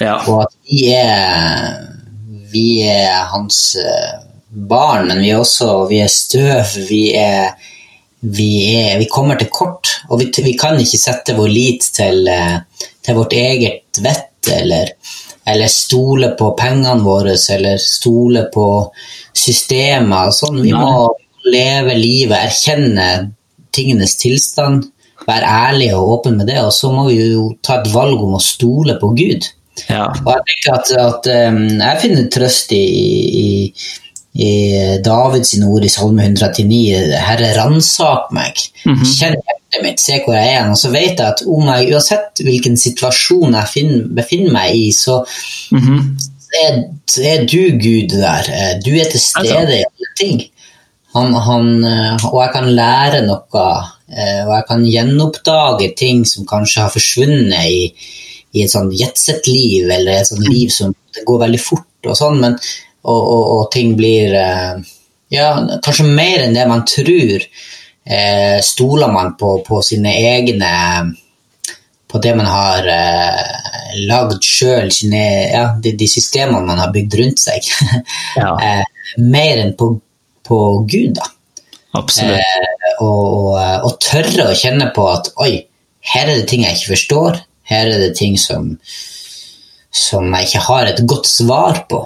Ja. 0.00 0.16
Og 0.26 0.46
at 0.46 0.54
vi 0.66 0.86
er, 0.96 1.76
vi 2.52 2.66
er 2.88 3.28
hans 3.32 3.60
eh, 3.80 4.14
barn, 4.52 5.08
men 5.10 5.20
vi 5.22 5.32
er 5.32 5.42
også 5.42 5.84
vi 5.90 6.00
er 6.02 6.10
støv. 6.12 6.74
Vi, 6.88 7.02
er, 7.18 7.52
vi, 8.20 8.50
er, 8.72 8.96
vi 9.00 9.08
kommer 9.10 9.40
til 9.40 9.52
kort, 9.52 9.98
og 10.08 10.22
vi, 10.22 10.30
vi, 10.44 10.56
kan 10.58 10.80
ikke 10.80 11.00
sette 11.00 11.36
vår 11.36 11.52
lit 11.52 11.92
til, 11.94 12.24
eh, 12.28 12.88
til 13.04 13.20
vårt 13.20 13.36
eget 13.36 14.00
vett 14.02 14.52
eller, 14.52 14.94
eller 15.46 15.70
stole 15.70 16.32
på 16.38 16.54
pengene 16.58 17.04
våre 17.04 17.36
eller 17.54 17.76
stole 17.78 18.48
på 18.52 18.68
systemer. 19.36 20.32
Sånn. 20.34 20.62
Vi 20.64 20.72
må 20.74 21.12
leve 21.44 21.94
livet, 21.98 22.38
erkjenne 22.38 23.08
tingenes 23.72 24.16
tilstand, 24.20 24.84
være 25.26 25.48
ærlig 25.68 25.94
og 25.96 26.10
åpen 26.18 26.36
med 26.38 26.46
det. 26.50 26.60
Og 26.64 26.72
så 26.76 26.92
må 26.92 27.08
vi 27.08 27.18
jo 27.32 27.50
ta 27.64 27.80
et 27.80 27.90
valg 27.94 28.20
om 28.22 28.36
å 28.38 28.42
stole 28.42 28.98
på 29.00 29.12
Gud. 29.18 29.48
Ja. 29.88 30.10
Og 30.10 30.30
jeg 30.34 30.46
tenker 30.50 30.76
at, 30.76 30.92
at 31.00 31.28
um, 31.48 31.62
jeg 31.80 32.00
finner 32.02 32.28
trøst 32.32 32.74
i, 32.76 32.82
i, 33.42 33.50
i 34.44 34.52
Davids 35.04 35.54
ord 35.64 35.86
i 35.86 35.92
Salme 35.92 36.26
139. 36.28 37.16
Herre, 37.28 37.54
ransak 37.58 38.32
meg. 38.36 38.60
Mm 38.84 38.94
-hmm. 38.94 39.14
Kjenn 39.14 39.38
hjertet 39.38 39.86
mitt, 39.86 40.00
se 40.00 40.20
hvor 40.24 40.36
jeg 40.36 40.54
er. 40.54 40.70
Og 40.70 40.78
så 40.78 40.90
vet 40.90 41.18
jeg 41.18 41.28
at 41.28 41.42
om 41.46 41.68
jeg, 41.68 41.92
uansett 41.94 42.44
hvilken 42.44 42.76
situasjon 42.76 43.54
jeg 43.54 43.72
finner, 43.74 44.04
befinner 44.20 44.52
meg 44.52 44.76
i, 44.76 44.92
så, 44.92 45.24
mm 45.72 45.78
-hmm. 45.78 46.00
er, 46.64 46.82
er, 47.24 47.46
du 47.46 47.62
Gud 47.78 48.18
der. 48.20 48.52
Du 48.84 48.90
er 48.90 49.10
til 49.10 49.20
stede 49.20 49.78
i 49.80 49.84
alle 49.84 50.10
ting. 50.20 50.51
Han, 51.12 51.34
han, 51.46 51.68
eh, 51.84 52.24
og 52.30 52.38
jeg 52.40 52.52
kan 52.54 52.68
lære 52.76 53.22
noe, 53.26 53.64
eh, 54.08 54.40
og 54.46 54.52
jeg 54.56 54.66
kan 54.68 54.86
gjenoppdage 54.88 55.90
ting 55.98 56.24
som 56.28 56.48
kanskje 56.48 56.86
har 56.86 56.94
forsvunnet 56.94 57.68
i, 57.68 57.82
i 58.56 58.64
et 58.64 58.72
sånn 58.72 58.90
jetset-liv, 58.96 59.90
eller 59.90 60.16
et 60.16 60.30
sånt 60.30 60.48
liv 60.48 60.72
som 60.72 60.94
går 61.28 61.44
veldig 61.44 61.60
fort 61.60 62.08
og 62.08 62.18
sånn, 62.18 62.40
men, 62.42 62.56
og, 63.04 63.20
og, 63.20 63.44
og, 63.56 63.64
ting 63.74 63.92
blir 63.98 64.36
eh, 64.40 64.80
ja, 65.36 65.52
kanskje 65.84 66.08
mer 66.08 66.46
enn 66.46 66.56
det 66.56 66.68
man 66.70 66.84
tror. 66.88 67.48
stoler 68.66 69.12
man 69.14 69.36
på, 69.38 69.48
på 69.62 69.76
sine 69.86 70.10
egne 70.10 70.70
på 72.12 72.18
det 72.18 72.34
man 72.36 72.46
har 72.46 72.86
eh, 72.92 74.00
lagd 74.04 74.44
sjøl, 74.44 74.90
ja, 75.12 75.64
de, 75.80 75.94
de, 75.96 76.08
systemene 76.08 76.66
man 76.68 76.80
har 76.82 76.92
bygd 76.92 77.18
rundt 77.20 77.44
seg. 77.48 77.68
Ja. 78.36 78.54
eh, 78.64 78.84
mer 79.20 79.60
enn 79.60 79.74
på 79.76 79.90
på 80.46 80.58
Gud. 80.88 81.14
da. 81.18 81.28
Absolutt. 81.98 82.40
Eh, 82.40 82.94
og, 83.04 83.24
og, 83.36 83.86
og, 83.86 83.96
tørre 84.02 84.48
å 84.48 84.56
kjenne 84.56 84.88
på 84.96 85.04
at 85.10 85.32
oi, 85.44 85.54
her 86.12 86.28
er 86.28 86.40
det 86.40 86.48
ting 86.50 86.64
jeg 86.64 86.78
ikke 86.78 86.94
forstår. 86.94 87.42
her 87.72 87.88
er 87.88 88.00
det 88.02 88.16
ting 88.18 88.34
som, 88.40 88.72
som 89.92 90.26
jeg 90.34 90.48
ikke 90.48 90.64
har 90.66 90.88
et 90.88 91.04
godt 91.08 91.28
svar 91.30 91.84
på. 91.88 92.02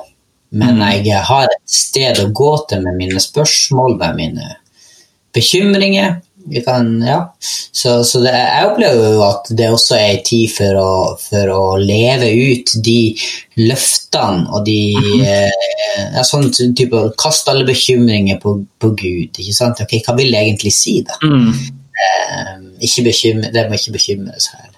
Men 0.56 0.78
jeg 1.04 1.22
har 1.26 1.48
et 1.50 1.70
sted 1.70 2.20
å 2.22 2.30
gå 2.30 2.52
til 2.70 2.84
med 2.84 2.98
mine 3.00 3.20
spørsmål, 3.20 3.96
med 3.98 4.20
mine 4.20 4.50
bekymringer. 5.34 6.20
Vi 6.48 6.60
kan, 6.62 7.02
ja. 7.02 7.18
Så, 7.40 8.04
så 8.04 8.20
det, 8.22 8.32
jeg 8.32 8.68
opplever 8.68 9.16
jo 9.16 9.22
at 9.26 9.50
det 9.58 9.66
også 9.72 9.96
er 9.98 10.12
en 10.14 10.22
tid 10.26 10.52
for 10.54 10.78
å, 10.80 10.92
for 11.20 11.52
å 11.52 11.62
leve 11.80 12.30
ut 12.30 12.76
de 12.86 12.98
løftene 13.60 14.46
og 14.54 14.66
de 14.68 14.78
eh, 15.26 16.20
sånn 16.26 16.50
type 16.54 17.02
Kaste 17.18 17.52
alle 17.52 17.66
bekymringer 17.68 18.38
på, 18.42 18.54
på 18.78 18.92
Gud. 18.94 19.42
ikke 19.42 19.56
sant? 19.56 19.82
Ok, 19.82 19.98
Hva 20.06 20.16
vil 20.18 20.32
det 20.34 20.44
egentlig 20.44 20.74
si, 20.76 21.00
da? 21.06 21.18
Mm. 21.24 21.50
Eh, 22.06 22.54
ikke 22.86 23.08
bekymre, 23.10 23.52
det 23.54 23.66
må 23.68 23.78
ikke 23.78 23.96
bekymres 23.98 24.50
her. 24.54 24.75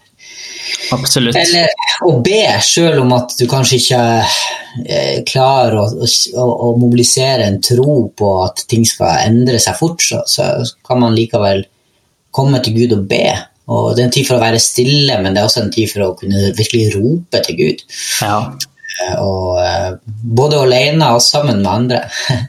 Absolutt. 0.94 1.36
Eller 1.36 1.68
å 2.06 2.14
be, 2.24 2.42
selv 2.64 3.02
om 3.02 3.12
at 3.16 3.34
du 3.38 3.44
kanskje 3.50 3.80
ikke 3.80 4.02
eh, 4.84 5.18
klarer 5.28 5.78
å, 5.80 5.86
å, 5.88 6.46
å 6.68 6.70
mobilisere 6.80 7.48
en 7.48 7.60
tro 7.64 8.00
på 8.16 8.32
at 8.44 8.64
ting 8.70 8.86
skal 8.88 9.26
endre 9.26 9.60
seg 9.62 9.78
fort, 9.80 10.02
så, 10.04 10.22
så 10.28 10.50
kan 10.86 11.02
man 11.02 11.16
likevel 11.18 11.64
komme 12.34 12.60
til 12.64 12.76
Gud 12.78 12.96
og 12.98 13.06
be. 13.10 13.26
Og 13.68 13.92
Det 13.94 14.02
er 14.02 14.08
en 14.08 14.14
tid 14.14 14.28
for 14.28 14.38
å 14.38 14.42
være 14.42 14.60
stille, 14.62 15.18
men 15.20 15.34
det 15.34 15.42
er 15.42 15.48
også 15.48 15.66
en 15.66 15.74
tid 15.74 15.90
for 15.92 16.06
å 16.06 16.14
kunne 16.16 16.52
virkelig 16.56 16.94
rope 16.96 17.42
til 17.44 17.58
Gud. 17.58 17.84
Ja. 18.24 18.38
Eh, 18.98 19.16
Og, 19.20 19.58
eh, 19.62 19.90
både 20.40 20.62
alene 20.64 21.12
og 21.14 21.22
sammen 21.22 21.60
med 21.62 21.72
andre. 21.72 22.00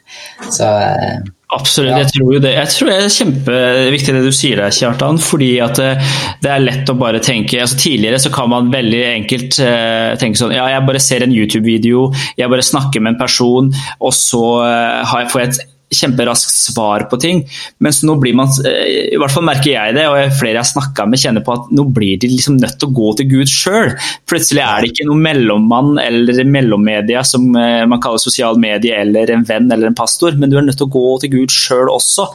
så 0.57 0.69
eh, 0.79 1.19
Absolutt, 1.49 1.95
jeg 1.97 2.11
tror 2.13 2.33
jo 2.35 2.39
det. 2.43 2.51
Jeg 2.53 2.69
tror 2.75 2.89
det 2.91 2.95
er 2.99 3.13
kjempeviktig 3.15 4.13
det 4.13 4.21
du 4.21 4.35
sier 4.37 4.59
der, 4.61 4.73
Kjartan. 4.75 5.17
fordi 5.17 5.49
at 5.65 5.81
eh, 5.81 6.11
det 6.43 6.51
er 6.53 6.61
lett 6.61 6.91
å 6.91 6.97
bare 6.99 7.21
tenke 7.25 7.57
altså 7.63 7.79
Tidligere 7.79 8.19
så 8.21 8.29
kan 8.33 8.51
man 8.51 8.69
veldig 8.69 9.01
enkelt 9.15 9.57
eh, 9.65 10.13
tenke 10.21 10.37
sånn 10.37 10.53
Ja, 10.53 10.67
jeg 10.75 10.85
bare 10.85 11.01
ser 11.01 11.25
en 11.25 11.33
YouTube-video, 11.33 12.11
jeg 12.37 12.53
bare 12.53 12.65
snakker 12.65 13.01
med 13.01 13.15
en 13.15 13.21
person, 13.23 13.73
og 13.97 14.13
så 14.13 14.43
eh, 14.67 15.01
har 15.09 15.25
jeg, 15.25 15.31
får 15.33 15.41
jeg 15.41 15.53
et 15.55 15.75
kjemperaskt 15.89 16.53
svar 16.53 17.05
på 17.09 17.17
ting. 17.21 17.41
Mens 17.83 18.01
nå 18.05 18.15
blir 18.21 18.35
man, 18.37 18.51
eh, 18.65 19.09
i 19.13 19.19
hvert 19.19 19.33
fall 19.33 19.45
merker 19.47 19.71
jeg 19.71 19.95
det, 19.97 20.05
og 20.09 20.35
flere 20.37 20.59
jeg 20.59 20.61
har 20.61 20.69
snakka 20.69 21.07
med 21.09 21.21
kjenner 21.21 21.45
på 21.45 21.55
at 21.55 21.71
nå 21.73 21.85
blir 21.95 22.19
de 22.21 22.29
liksom 22.31 22.59
nødt 22.61 22.77
til 22.79 22.89
å 22.89 22.97
gå 22.99 23.13
til 23.17 23.29
Gud 23.33 23.51
sjøl. 23.51 23.95
Plutselig 24.29 24.63
er 24.65 24.81
det 24.81 24.91
ikke 24.91 25.07
noen 25.09 25.23
mellommann 25.25 25.91
eller 26.01 26.43
mellommedia 26.45 27.23
som 27.25 27.49
eh, 27.57 27.85
man 27.89 28.01
kaller 28.03 28.21
sosial 28.21 28.59
medie 28.61 28.97
eller 29.01 29.33
en 29.33 29.45
venn 29.47 29.69
eller 29.71 29.89
en 29.89 29.97
pastor, 29.97 30.37
men 30.37 30.51
du 30.51 30.59
er 30.59 30.67
nødt 30.67 30.79
til 30.79 30.89
å 30.89 30.93
gå 30.93 31.17
til 31.23 31.33
Gud 31.37 31.53
sjøl 31.53 31.89
også 31.93 32.27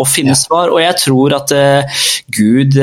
og 0.00 0.08
finne 0.08 0.36
svar. 0.38 0.72
Og 0.72 0.80
jeg 0.82 0.98
tror 1.04 1.36
at 1.36 1.54
eh, 1.54 2.00
Gud 2.34 2.78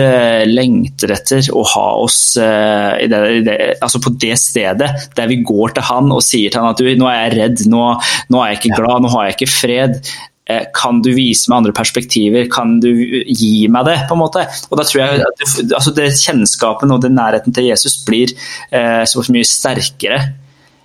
lengter 0.47 1.15
etter 1.15 1.49
å 1.55 1.63
ha 1.73 1.87
oss 1.99 2.19
i 2.37 3.07
det, 3.09 3.19
i 3.35 3.41
det, 3.45 3.55
altså 3.83 3.99
på 4.03 4.13
det 4.21 4.35
stedet 4.39 4.87
der 5.17 5.29
vi 5.29 5.41
går 5.45 5.73
til 5.75 5.85
han 5.85 6.11
og 6.13 6.23
sier 6.25 6.51
til 6.51 6.61
han 6.61 6.71
at 6.71 6.81
nå 7.01 7.09
er 7.09 7.17
jeg 7.17 7.33
redd, 7.37 7.63
nå, 7.71 7.83
nå 8.31 8.41
er 8.41 8.53
jeg 8.53 8.61
ikke 8.61 8.79
glad, 8.79 9.03
nå 9.03 9.11
har 9.13 9.27
jeg 9.27 9.37
ikke 9.37 9.51
fred. 9.51 10.10
Eh, 10.51 10.67
Kan 10.75 11.01
du 11.05 11.11
vise 11.15 11.51
meg 11.51 11.61
andre 11.61 11.75
perspektiver? 11.77 12.47
Kan 12.51 12.79
du 12.83 12.91
gi 12.91 13.67
meg 13.71 13.87
det? 13.87 13.97
på 14.09 14.17
en 14.17 14.23
måte? 14.23 14.45
Og 14.69 14.79
da 14.79 14.85
tror 14.87 15.03
jeg 15.03 15.23
at 15.25 15.45
altså 15.77 15.93
det 15.95 16.11
Kjennskapen 16.19 16.93
og 16.93 17.03
den 17.05 17.17
nærheten 17.17 17.55
til 17.55 17.69
Jesus 17.69 17.99
blir 18.07 18.33
eh, 18.71 19.03
så 19.07 19.23
mye 19.31 19.47
sterkere. 19.47 20.21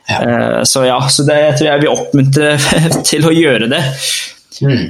Ja. 0.07 0.21
Eh, 0.21 0.61
så 0.69 0.85
ja, 0.87 1.01
så 1.11 1.27
det 1.27 1.41
jeg 1.41 1.59
tror 1.59 1.71
jeg 1.73 1.83
vil 1.83 1.97
oppmuntre 1.97 2.55
til 3.11 3.27
å 3.27 3.35
gjøre 3.35 3.71
det. 3.73 3.83
Mm. 4.63 4.87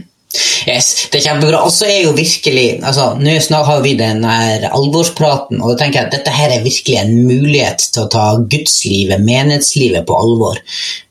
Yes, 0.67 1.09
det 1.13 1.21
er 1.21 1.27
kjempebra. 1.29 1.63
Og 1.65 1.73
så 1.73 1.87
er 1.89 2.01
jo 2.05 2.15
virkelig 2.17 2.81
altså, 2.85 3.13
Nå 3.21 3.37
snart 3.45 3.69
har 3.71 3.83
vi 3.85 3.95
den 3.99 4.25
her 4.27 4.67
alvorspraten, 4.69 5.61
og 5.63 5.73
da 5.73 5.77
tenker 5.81 6.01
jeg 6.01 6.09
at 6.09 6.17
dette 6.19 6.35
her 6.35 6.53
er 6.57 6.67
virkelig 6.67 6.99
en 7.01 7.15
mulighet 7.29 7.87
til 7.95 8.05
å 8.05 8.11
ta 8.13 8.27
gudslivet, 8.43 9.23
menighetslivet, 9.25 10.05
på 10.09 10.19
alvor. 10.19 10.61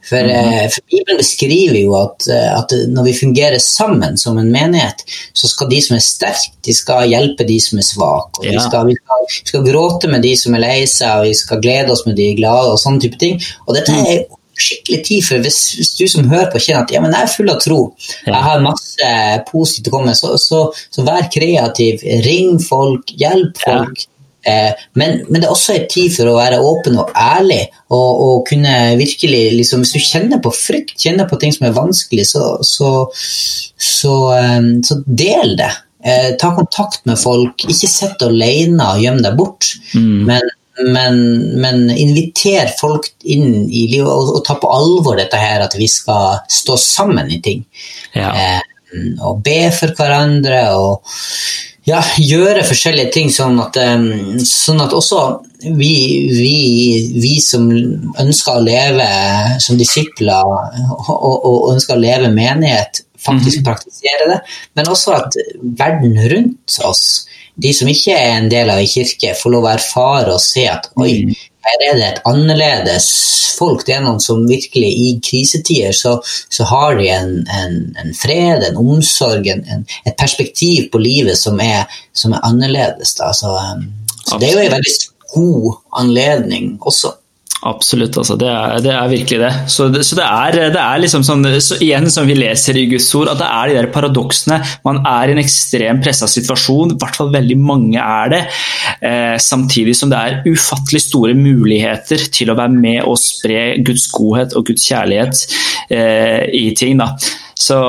For, 0.05 0.17
eh, 0.17 0.67
for 0.69 0.85
Bibelen 0.91 1.17
beskriver 1.17 1.79
jo 1.79 1.95
at, 1.97 2.27
eh, 2.29 2.51
at 2.59 2.73
når 2.93 3.09
vi 3.09 3.17
fungerer 3.17 3.61
sammen 3.63 4.17
som 4.21 4.37
en 4.37 4.51
menighet, 4.53 5.01
så 5.33 5.49
skal 5.49 5.69
de 5.71 5.81
som 5.81 5.97
er 5.97 6.05
sterke, 6.05 6.53
de 6.65 6.75
skal 6.77 7.09
hjelpe 7.09 7.47
de 7.47 7.59
som 7.61 7.81
er 7.81 7.87
svake. 7.87 8.41
Og 8.43 8.47
vi, 8.47 8.57
skal, 8.61 8.87
vi, 8.89 8.97
skal, 9.01 9.27
vi 9.27 9.51
skal 9.51 9.67
gråte 9.67 10.11
med 10.11 10.25
de 10.25 10.35
som 10.39 10.55
er 10.55 10.65
lei 10.65 10.79
seg, 10.89 11.19
og 11.19 11.29
vi 11.29 11.35
skal 11.37 11.61
glede 11.63 11.93
oss 11.95 12.05
med 12.05 12.17
de 12.19 12.31
glade, 12.37 12.73
og 12.73 12.81
sånne 12.81 13.01
type 13.05 13.21
ting. 13.21 13.39
Og 13.65 13.77
dette 13.77 13.93
er 13.95 14.11
jo 14.13 14.41
skikkelig 14.55 15.01
tid 15.03 15.23
for 15.27 15.43
hvis, 15.43 15.59
hvis 15.75 15.93
du 15.97 16.05
som 16.07 16.29
hører 16.31 16.47
på 16.51 16.61
kjenner 16.63 16.85
at 16.85 16.93
ja, 16.93 17.01
men 17.03 17.11
jeg 17.11 17.27
er 17.27 17.33
full 17.33 17.51
av 17.51 17.61
tro, 17.63 17.79
jeg 18.23 18.43
har 18.47 18.63
masse 18.63 19.13
positivt 19.49 19.89
å 19.89 19.95
komme 19.97 20.13
med, 20.13 20.19
så, 20.19 20.35
så, 20.39 20.61
så 20.93 21.05
vær 21.07 21.27
kreativ, 21.33 22.05
ring 22.25 22.59
folk, 22.63 23.11
hjelp 23.19 23.59
folk. 23.65 24.05
Eh, 24.05 24.11
men, 24.45 25.23
men 25.25 25.39
det 25.39 25.47
er 25.47 25.53
også 25.53 25.73
en 25.73 25.87
tid 25.89 26.11
for 26.13 26.29
å 26.29 26.35
være 26.37 26.61
åpen 26.61 26.99
og 27.01 27.13
ærlig, 27.17 27.63
og, 27.89 28.21
og 28.25 28.43
kunne 28.49 28.73
virkelig 28.99 29.41
liksom, 29.57 29.81
Hvis 29.81 29.95
du 29.95 30.03
kjenner 30.05 30.41
på 30.43 30.51
frykt, 30.53 30.99
kjenner 31.01 31.29
på 31.29 31.39
ting 31.41 31.53
som 31.55 31.67
er 31.69 31.77
vanskelig, 31.77 32.27
så, 32.29 32.43
så, 32.65 32.91
så, 33.77 34.13
eh, 34.35 34.69
så 34.85 34.99
del 35.05 35.57
det. 35.59 35.71
Eh, 36.05 36.35
ta 36.41 36.51
kontakt 36.55 37.05
med 37.09 37.17
folk. 37.19 37.65
Ikke 37.65 37.89
sitt 37.89 38.21
alene 38.25 38.91
og 38.93 39.01
gjem 39.01 39.23
deg 39.25 39.39
bort. 39.39 39.71
Men, 39.97 40.45
men, 40.93 41.19
men 41.63 41.89
inviter 41.89 42.69
folk 42.79 43.07
inn 43.23 43.65
i 43.65 43.87
livet 43.93 44.11
og, 44.11 44.35
og 44.37 44.45
ta 44.45 44.57
på 44.61 44.69
alvor 44.69 45.17
dette 45.17 45.39
her 45.39 45.63
at 45.65 45.77
vi 45.79 45.89
skal 45.89 46.43
stå 46.51 46.77
sammen 46.81 47.31
i 47.33 47.41
ting. 47.41 47.65
Ja. 48.13 48.29
Eh, 48.29 48.74
og 49.21 49.41
be 49.45 49.61
for 49.75 49.95
hverandre 49.97 50.61
og 50.79 51.15
ja, 51.85 51.99
gjøre 52.17 52.65
forskjellige 52.65 53.11
ting 53.13 53.31
sånn 53.33 53.59
at, 53.61 53.77
sånn 54.49 54.81
at 54.81 54.93
også 54.97 55.21
vi, 55.77 55.93
vi, 56.33 56.55
vi 57.21 57.35
som 57.43 57.67
ønsker 57.69 58.57
å 58.57 58.63
leve 58.65 59.09
som 59.61 59.77
disipler 59.77 60.49
og, 60.49 60.79
og, 61.13 61.35
og 61.35 61.73
ønsker 61.75 61.97
å 61.97 62.01
leve 62.01 62.31
menighet, 62.33 63.03
faktisk 63.21 63.63
praktisere 63.65 64.29
det, 64.33 64.39
men 64.77 64.89
også 64.91 65.15
at 65.17 65.37
verden 65.77 66.17
rundt 66.31 66.79
oss, 66.85 67.25
de 67.55 67.71
som 67.73 67.89
ikke 67.89 68.17
er 68.17 68.39
en 68.39 68.49
del 68.51 68.69
av 68.73 68.81
en 68.81 68.89
kirke, 68.89 69.35
får 69.37 69.53
lov 69.53 69.67
å 69.67 69.73
erfare 69.75 70.33
og 70.35 70.43
se 70.43 70.65
at 70.69 70.89
oi, 71.01 71.13
her 71.65 71.83
er 71.89 71.97
det 71.97 72.07
et 72.07 72.21
annerledes 72.29 73.07
folk. 73.57 73.85
Det 73.87 73.95
er 73.95 74.03
noen 74.05 74.21
som 74.23 74.45
virkelig 74.47 74.91
i 75.01 75.09
krisetider 75.23 75.95
så, 75.95 76.17
så 76.51 76.67
har 76.69 76.97
de 76.99 77.09
en, 77.13 77.35
en, 77.59 77.77
en 78.01 78.15
fred, 78.17 78.65
en 78.67 78.79
omsorg, 78.81 79.47
en, 79.49 79.85
et 80.05 80.17
perspektiv 80.19 80.89
på 80.93 81.01
livet 81.01 81.39
som 81.39 81.59
er, 81.63 81.85
som 82.13 82.35
er 82.35 82.45
annerledes. 82.47 83.15
Så, 83.17 83.51
um, 83.51 83.87
så 84.25 84.39
det 84.41 84.49
er 84.49 84.57
jo 84.57 84.65
en 84.65 84.75
veldig 84.77 84.97
god 85.35 85.77
anledning 86.03 86.75
også. 86.81 87.15
Absolutt, 87.65 88.13
altså. 88.21 88.35
det, 88.37 88.45
er, 88.45 88.75
det 88.85 88.91
er 88.93 89.07
virkelig 89.09 89.39
det. 89.41 89.51
Så 89.73 89.87
det, 89.89 90.03
så 90.05 90.17
det, 90.19 90.25
er, 90.25 90.57
det 90.75 90.81
er, 90.81 90.99
liksom 91.01 91.23
sånn, 91.25 91.47
så 91.65 91.79
igjen 91.81 92.05
som 92.13 92.27
vi 92.29 92.35
leser 92.37 92.77
i 92.77 92.85
Guds 92.91 93.07
ord, 93.17 93.31
at 93.31 93.41
det 93.41 93.47
er 93.49 93.71
de 93.71 93.77
der 93.79 93.89
paradoksene. 93.95 94.59
Man 94.85 95.01
er 95.09 95.31
i 95.31 95.33
en 95.33 95.41
ekstrem 95.41 96.03
pressa 96.05 96.29
situasjon, 96.29 96.93
i 96.93 96.99
hvert 97.01 97.17
fall 97.17 97.33
veldig 97.33 97.57
mange 97.57 97.97
er 97.97 98.31
det. 98.35 98.43
Eh, 99.01 99.33
samtidig 99.41 99.97
som 99.97 100.13
det 100.13 100.21
er 100.21 100.45
ufattelig 100.45 101.07
store 101.07 101.33
muligheter 101.39 102.27
til 102.37 102.53
å 102.53 102.59
være 102.61 102.77
med 102.77 103.01
og 103.01 103.17
spre 103.23 103.65
Guds 103.81 104.11
godhet 104.13 104.53
og 104.53 104.69
Guds 104.69 104.85
kjærlighet 104.85 105.45
eh, 105.89 106.45
i 106.53 106.67
ting. 106.77 107.01
da. 107.01 107.15
Så 107.57 107.81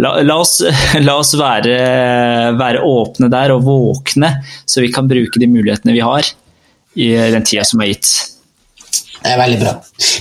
la, 0.00 0.16
la 0.24 0.40
oss, 0.40 0.62
la 1.06 1.20
oss 1.20 1.36
være, 1.36 1.76
være 2.56 2.86
åpne 2.88 3.28
der 3.28 3.52
og 3.52 3.68
våkne, 3.68 4.38
så 4.64 4.80
vi 4.80 4.94
kan 4.94 5.12
bruke 5.12 5.42
de 5.42 5.52
mulighetene 5.52 5.92
vi 5.92 6.06
har 6.08 6.36
i 6.94 7.10
den 7.36 7.44
tida 7.44 7.68
som 7.68 7.84
er 7.84 7.92
gitt. 7.92 8.33
Det 9.24 9.32
er 9.32 9.40
veldig 9.40 9.60
bra. 9.62 9.72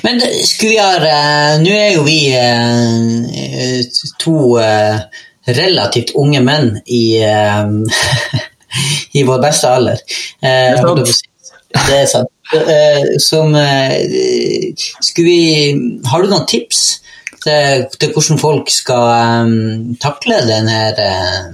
Men 0.05 0.21
ha 0.23 0.85
eh, 0.95 1.53
Nå 1.59 1.71
er 1.75 1.89
jo 1.97 2.05
vi 2.05 2.19
eh, 2.39 3.81
to 4.21 4.55
eh, 4.63 5.01
relativt 5.51 6.13
unge 6.15 6.39
menn 6.39 6.69
i, 6.87 7.19
i 9.19 9.23
vår 9.27 9.41
beste 9.43 9.71
alder. 9.75 9.99
Det 10.39 11.97
er 11.97 12.07
sant. 12.07 12.29
som 13.19 13.49
Skulle 15.03 15.25
vi 15.27 15.41
Har 16.07 16.23
du 16.23 16.31
noen 16.31 16.47
tips? 16.47 16.83
Til, 17.43 17.89
til 17.99 18.13
hvordan 18.15 18.39
folk 18.39 18.69
skal 18.71 19.09
eh, 19.11 19.49
takle 19.99 20.37
denne 20.47 20.77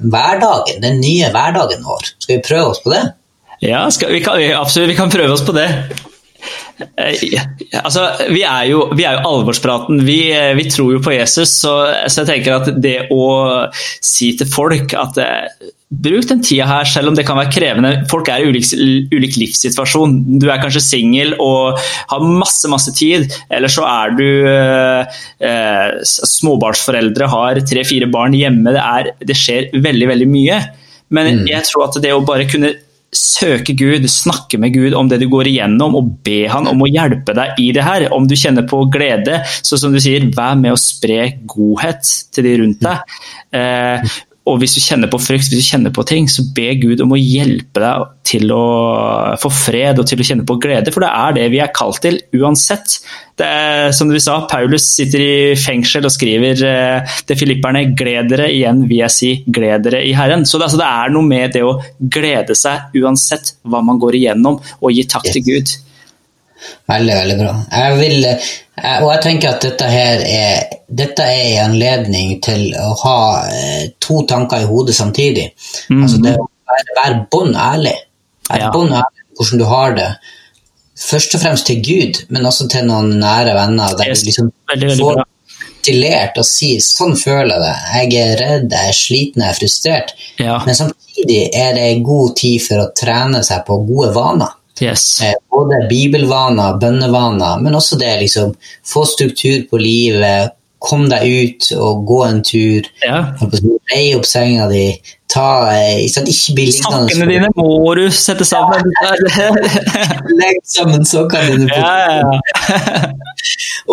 hverdagen, 0.06 0.84
den 0.84 1.00
nye 1.02 1.32
hverdagen 1.34 1.82
vår. 1.82 2.12
Skal 2.20 2.36
vi 2.36 2.44
prøve 2.46 2.76
oss 2.76 2.84
på 2.84 2.94
det? 2.94 3.02
Ja, 3.66 3.88
skal, 3.90 4.14
vi 4.14 4.22
kan, 4.22 4.38
absolutt. 4.54 4.92
Vi 4.94 5.00
kan 5.00 5.10
prøve 5.10 5.34
oss 5.34 5.42
på 5.48 5.58
det. 5.58 5.66
Eh, 6.96 7.40
Altså, 7.84 8.06
vi 8.32 8.44
er 8.48 8.70
jo, 8.72 8.86
vi 8.96 9.06
er 9.08 9.18
jo 9.18 9.34
alvorspraten. 9.34 10.04
Vi, 10.08 10.20
eh, 10.36 10.54
vi 10.58 10.70
tror 10.72 10.94
jo 10.96 11.02
på 11.04 11.16
Jesus, 11.16 11.52
så, 11.62 11.74
så 12.08 12.24
jeg 12.24 12.32
tenker 12.32 12.58
at 12.60 12.72
det 12.82 12.96
å 13.14 13.26
si 14.04 14.34
til 14.40 14.50
folk 14.50 14.96
at 14.98 15.20
eh, 15.24 15.70
Bruk 15.90 16.28
den 16.30 16.44
tida 16.46 16.68
her, 16.70 16.86
selv 16.86 17.10
om 17.10 17.16
det 17.18 17.24
kan 17.26 17.40
være 17.40 17.50
krevende. 17.50 17.92
Folk 18.12 18.28
er 18.30 18.44
i 18.44 18.50
ulik, 18.52 18.68
ulik 19.10 19.40
livssituasjon. 19.42 20.20
Du 20.38 20.46
er 20.46 20.60
kanskje 20.62 20.84
singel 20.86 21.34
og 21.42 21.80
har 22.12 22.28
masse 22.30 22.70
masse 22.70 22.94
tid, 22.94 23.26
eller 23.50 23.74
så 23.74 23.88
er 23.90 24.14
du 24.14 24.28
eh, 24.52 25.18
eh, 25.50 25.96
småbarnsforeldre, 26.06 27.32
har 27.34 27.62
tre-fire 27.66 28.06
barn 28.14 28.38
hjemme. 28.38 28.76
Det, 28.76 28.84
er, 28.86 29.10
det 29.32 29.38
skjer 29.40 29.72
veldig, 29.82 30.12
veldig 30.14 30.30
mye. 30.30 30.60
Men 31.18 31.42
jeg 31.50 31.66
tror 31.66 31.88
at 31.88 31.98
det 32.04 32.14
å 32.14 32.22
bare 32.22 32.46
kunne 32.46 32.76
søke 33.16 33.74
Gud, 33.78 34.06
snakke 34.12 34.60
med 34.62 34.74
Gud 34.76 34.94
om 34.98 35.10
det 35.10 35.20
du 35.22 35.28
går 35.32 35.50
igjennom, 35.50 35.98
og 35.98 36.12
be 36.26 36.44
han 36.52 36.70
om 36.70 36.84
å 36.86 36.90
hjelpe 36.90 37.34
deg 37.38 37.60
i 37.62 37.70
det 37.76 37.86
her. 37.86 38.08
Om 38.16 38.28
du 38.30 38.36
kjenner 38.38 38.68
på 38.70 38.84
glede, 38.94 39.42
så 39.66 39.80
som 39.82 39.96
du 39.96 40.00
sier, 40.04 40.28
vær 40.36 40.60
med 40.60 40.76
å 40.76 40.80
spre 40.80 41.32
godhet 41.50 42.06
til 42.36 42.46
de 42.46 42.56
rundt 42.62 42.84
deg. 42.86 43.18
Eh, 43.56 44.20
og 44.50 44.60
hvis 44.62 44.76
du 44.78 44.82
kjenner 44.82 45.10
på 45.12 45.20
frykt, 45.22 45.52
hvis 45.52 45.62
du 45.62 45.70
kjenner 45.70 45.94
på 45.94 46.04
ting, 46.10 46.28
så 46.32 46.44
be 46.56 46.74
Gud 46.82 47.02
om 47.04 47.14
å 47.14 47.20
hjelpe 47.20 47.82
deg 47.84 48.06
til 48.30 48.52
å 48.54 48.64
få 49.42 49.52
fred 49.54 50.02
og 50.02 50.08
til 50.10 50.22
å 50.22 50.26
kjenne 50.26 50.46
på 50.48 50.58
glede, 50.62 50.94
for 50.94 51.06
det 51.06 51.10
er 51.14 51.36
det 51.38 51.48
vi 51.54 51.62
er 51.64 51.74
kalt 51.76 52.02
til 52.04 52.20
uansett. 52.38 53.00
Det 53.40 53.48
er, 53.48 53.92
som 53.96 54.12
du 54.12 54.18
sa, 54.20 54.42
Paulus 54.52 54.90
sitter 54.98 55.24
i 55.24 55.34
fengsel 55.60 56.08
og 56.10 56.14
skriver 56.14 56.64
eh, 56.68 57.18
til 57.30 57.40
filipperne 57.40 57.86
'gled 57.94 58.34
dere', 58.34 58.50
igjen 58.52 58.84
vil 58.90 59.04
jeg 59.06 59.16
si 59.16 59.32
'gled 59.48 59.86
dere 59.88 60.02
i 60.06 60.16
Herren'. 60.18 60.46
Så 60.46 60.58
det, 60.58 60.68
altså, 60.68 60.82
det, 60.82 60.90
er 60.90 61.14
noe 61.16 61.28
med 61.30 61.54
det 61.56 61.64
å 61.64 61.78
glede 62.00 62.58
seg 62.58 62.98
uansett 63.00 63.54
hva 63.64 63.84
man 63.86 64.02
går 64.02 64.20
igjennom, 64.20 64.60
og 64.60 64.96
gi 64.96 65.06
takk 65.08 65.30
til 65.32 65.46
Gud. 65.46 65.78
Veldig, 66.90 67.16
veldig 67.16 67.38
bra. 67.40 67.54
Jeg 67.72 68.00
vil, 68.02 68.26
og 69.04 69.08
jeg 69.14 69.22
tenker 69.24 69.54
at 69.54 69.64
dette 69.66 69.88
her 69.90 70.24
er, 70.26 70.76
dette 70.88 71.26
er 71.26 71.46
en 71.60 71.72
anledning 71.72 72.38
til 72.44 72.70
å 72.80 72.92
ha 73.04 73.20
eh, 73.52 73.88
to 74.02 74.24
tanker 74.30 74.66
i 74.66 74.70
hodet 74.70 74.96
samtidig. 74.98 75.50
Mm. 75.90 76.04
Altså 76.04 76.22
det 76.24 76.36
å 76.40 76.46
være, 76.70 76.98
være 77.00 77.24
bånn 77.32 77.56
ærlig. 77.56 77.96
Være 78.50 78.68
ja. 78.68 78.74
bånn 78.74 78.94
ærlig 78.94 79.26
hvordan 79.40 79.62
du 79.62 79.66
har 79.70 79.98
det. 79.98 80.12
Først 81.00 81.36
og 81.38 81.44
fremst 81.44 81.68
til 81.70 81.84
Gud, 81.84 82.24
men 82.30 82.48
også 82.48 82.68
til 82.72 82.88
noen 82.90 83.14
nære 83.22 83.56
venner. 83.56 83.96
Der 84.00 84.12
du 84.12 84.26
liksom 84.28 84.52
veldig, 84.72 84.90
veldig 84.92 85.06
får 85.06 85.22
ventilert 85.80 86.38
og 86.38 86.46
sier 86.46 86.80
'sånn 86.84 87.16
føler 87.18 87.56
jeg 87.56 87.62
det'. 87.64 87.80
Jeg 87.96 88.14
er 88.22 88.38
redd, 88.44 88.72
jeg 88.72 88.90
er 88.90 88.98
sliten, 88.98 89.42
jeg 89.42 89.50
er 89.50 89.60
frustrert. 89.60 90.14
Ja. 90.40 90.62
Men 90.66 90.76
samtidig 90.76 91.50
er 91.54 91.74
det 91.74 92.04
god 92.04 92.36
tid 92.36 92.60
for 92.62 92.84
å 92.84 92.92
trene 92.96 93.44
seg 93.44 93.66
på 93.66 93.80
gode 93.88 94.14
vaner. 94.14 94.56
Yes. 94.82 95.22
Eh, 95.22 95.36
både 95.52 95.88
bibelvaner, 95.90 96.78
bønnevaner, 96.80 97.60
men 97.62 97.76
også 97.76 98.00
det 98.00 98.16
liksom 98.24 98.56
få 98.86 99.06
struktur 99.06 99.66
på 99.70 99.82
livet. 99.82 100.56
Kom 100.80 101.10
deg 101.12 101.26
ut 101.28 101.66
og 101.76 102.06
gå 102.08 102.20
en 102.24 102.44
tur. 102.46 102.86
Ja. 103.04 103.24
Rei 103.92 104.14
opp 104.16 104.28
senga 104.28 104.70
di. 104.72 104.86
Ta, 105.30 105.46
sånn, 106.10 106.30
ikke 106.32 106.54
bli 106.58 106.64
liggende 106.72 107.12
Sakene 107.12 107.26
dine 107.30 107.50
må 107.54 107.92
du 108.00 108.06
sette 108.16 108.48
sammen. 108.48 108.88
Legg 110.40 110.62
sammen 110.66 111.04
sokkene 111.06 111.68
dine. 111.68 111.76
Ja, 111.76 112.24
ja, 112.24 113.12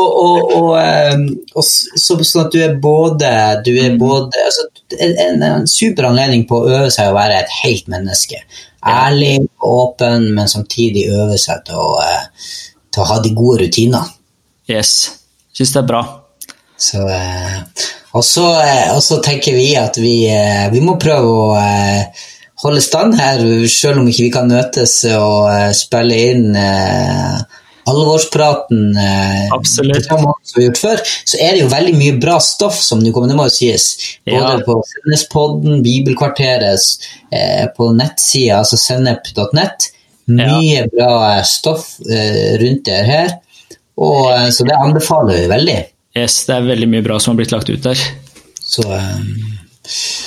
og, 0.01 0.07
og, 0.07 0.55
og, 0.57 0.71
eh, 0.81 1.27
og, 1.53 1.67
så, 1.67 2.17
sånn 2.23 2.47
at 2.47 2.55
du 2.55 2.63
er 2.65 2.79
både, 2.81 3.35
du 3.67 3.75
er 3.75 3.93
mm. 3.93 3.99
både 4.01 4.47
altså, 4.47 4.65
en, 4.97 5.45
en 5.51 5.69
super 5.69 6.09
anledning 6.09 6.47
på 6.49 6.63
å 6.63 6.71
øve 6.71 6.95
seg 6.95 7.11
å 7.11 7.19
være 7.19 7.43
et 7.43 7.55
helt 7.65 7.93
menneske 7.93 8.41
ærlig 8.87 9.49
åpen, 9.63 10.31
men 10.35 10.49
samtidig 10.49 11.09
øve 11.11 11.39
seg 11.39 11.65
til 11.67 11.81
å, 11.81 11.91
eh, 12.03 12.53
til 12.93 13.03
å 13.03 13.09
ha 13.11 13.19
de 13.23 13.35
gode 13.35 13.65
rutinene. 13.65 14.05
Yes. 14.71 14.95
Syns 15.55 15.75
det 15.75 15.83
er 15.83 15.91
bra. 15.91 16.03
Så, 16.77 17.03
eh, 17.09 17.61
og, 18.13 18.25
så, 18.25 18.47
eh, 18.63 18.95
og, 18.95 19.03
så, 19.03 19.21
tenker 19.25 19.57
vi 19.57 19.75
at 19.81 19.99
vi, 19.99 20.17
vi, 20.73 20.81
må 20.85 20.99
prøve 21.01 21.27
å 21.27 21.47
holde 22.63 22.83
stand 22.85 23.17
her, 23.19 23.43
selv 23.69 24.01
om 24.01 24.09
ikke 24.09 24.27
vi 24.27 24.33
kan 24.35 24.49
møtes 24.49 24.99
og 25.17 25.49
spille 25.77 26.21
inn 26.31 26.51
alvorspraten 27.91 28.97
eh, 28.97 29.55
Absolutt. 29.55 30.05
som 30.05 30.21
vi 30.21 30.63
har 30.63 30.67
gjort 30.69 30.81
før, 30.81 31.03
så 31.25 31.41
er 31.41 31.55
det 31.55 31.65
jo 31.65 31.73
veldig 31.73 31.95
mye 31.99 32.17
bra 32.23 32.39
stoff 32.43 32.79
som 32.83 33.03
nå 33.03 33.13
kommer, 33.15 33.31
det 33.31 33.39
må 33.39 33.49
jo 33.49 33.55
sies. 33.55 33.89
Både 34.27 34.55
ja. 34.57 34.63
på 34.67 34.79
Sennespodden, 34.93 35.83
Bibelkvarteret, 35.87 37.11
eh, 37.31 37.67
på 37.77 37.91
nettsida, 37.97 38.63
altså 38.63 38.81
sennep.nett. 38.81 39.91
Mye 40.27 40.81
ja. 40.81 40.87
bra 40.91 41.43
stoff 41.47 41.93
eh, 42.11 42.57
rundt 42.63 42.87
det 42.89 43.03
her, 43.11 43.37
og, 43.97 44.33
eh, 44.35 44.49
så 44.55 44.67
det 44.67 44.79
anbefaler 44.79 45.43
vi 45.43 45.53
veldig. 45.53 45.79
Yes, 46.17 46.41
det 46.49 46.57
er 46.57 46.71
veldig 46.73 46.89
mye 46.91 47.05
bra 47.05 47.21
som 47.21 47.35
har 47.35 47.43
blitt 47.43 47.55
lagt 47.55 47.71
ut 47.71 47.85
der. 47.85 48.01
Så, 48.67 48.83
um, 48.89 49.57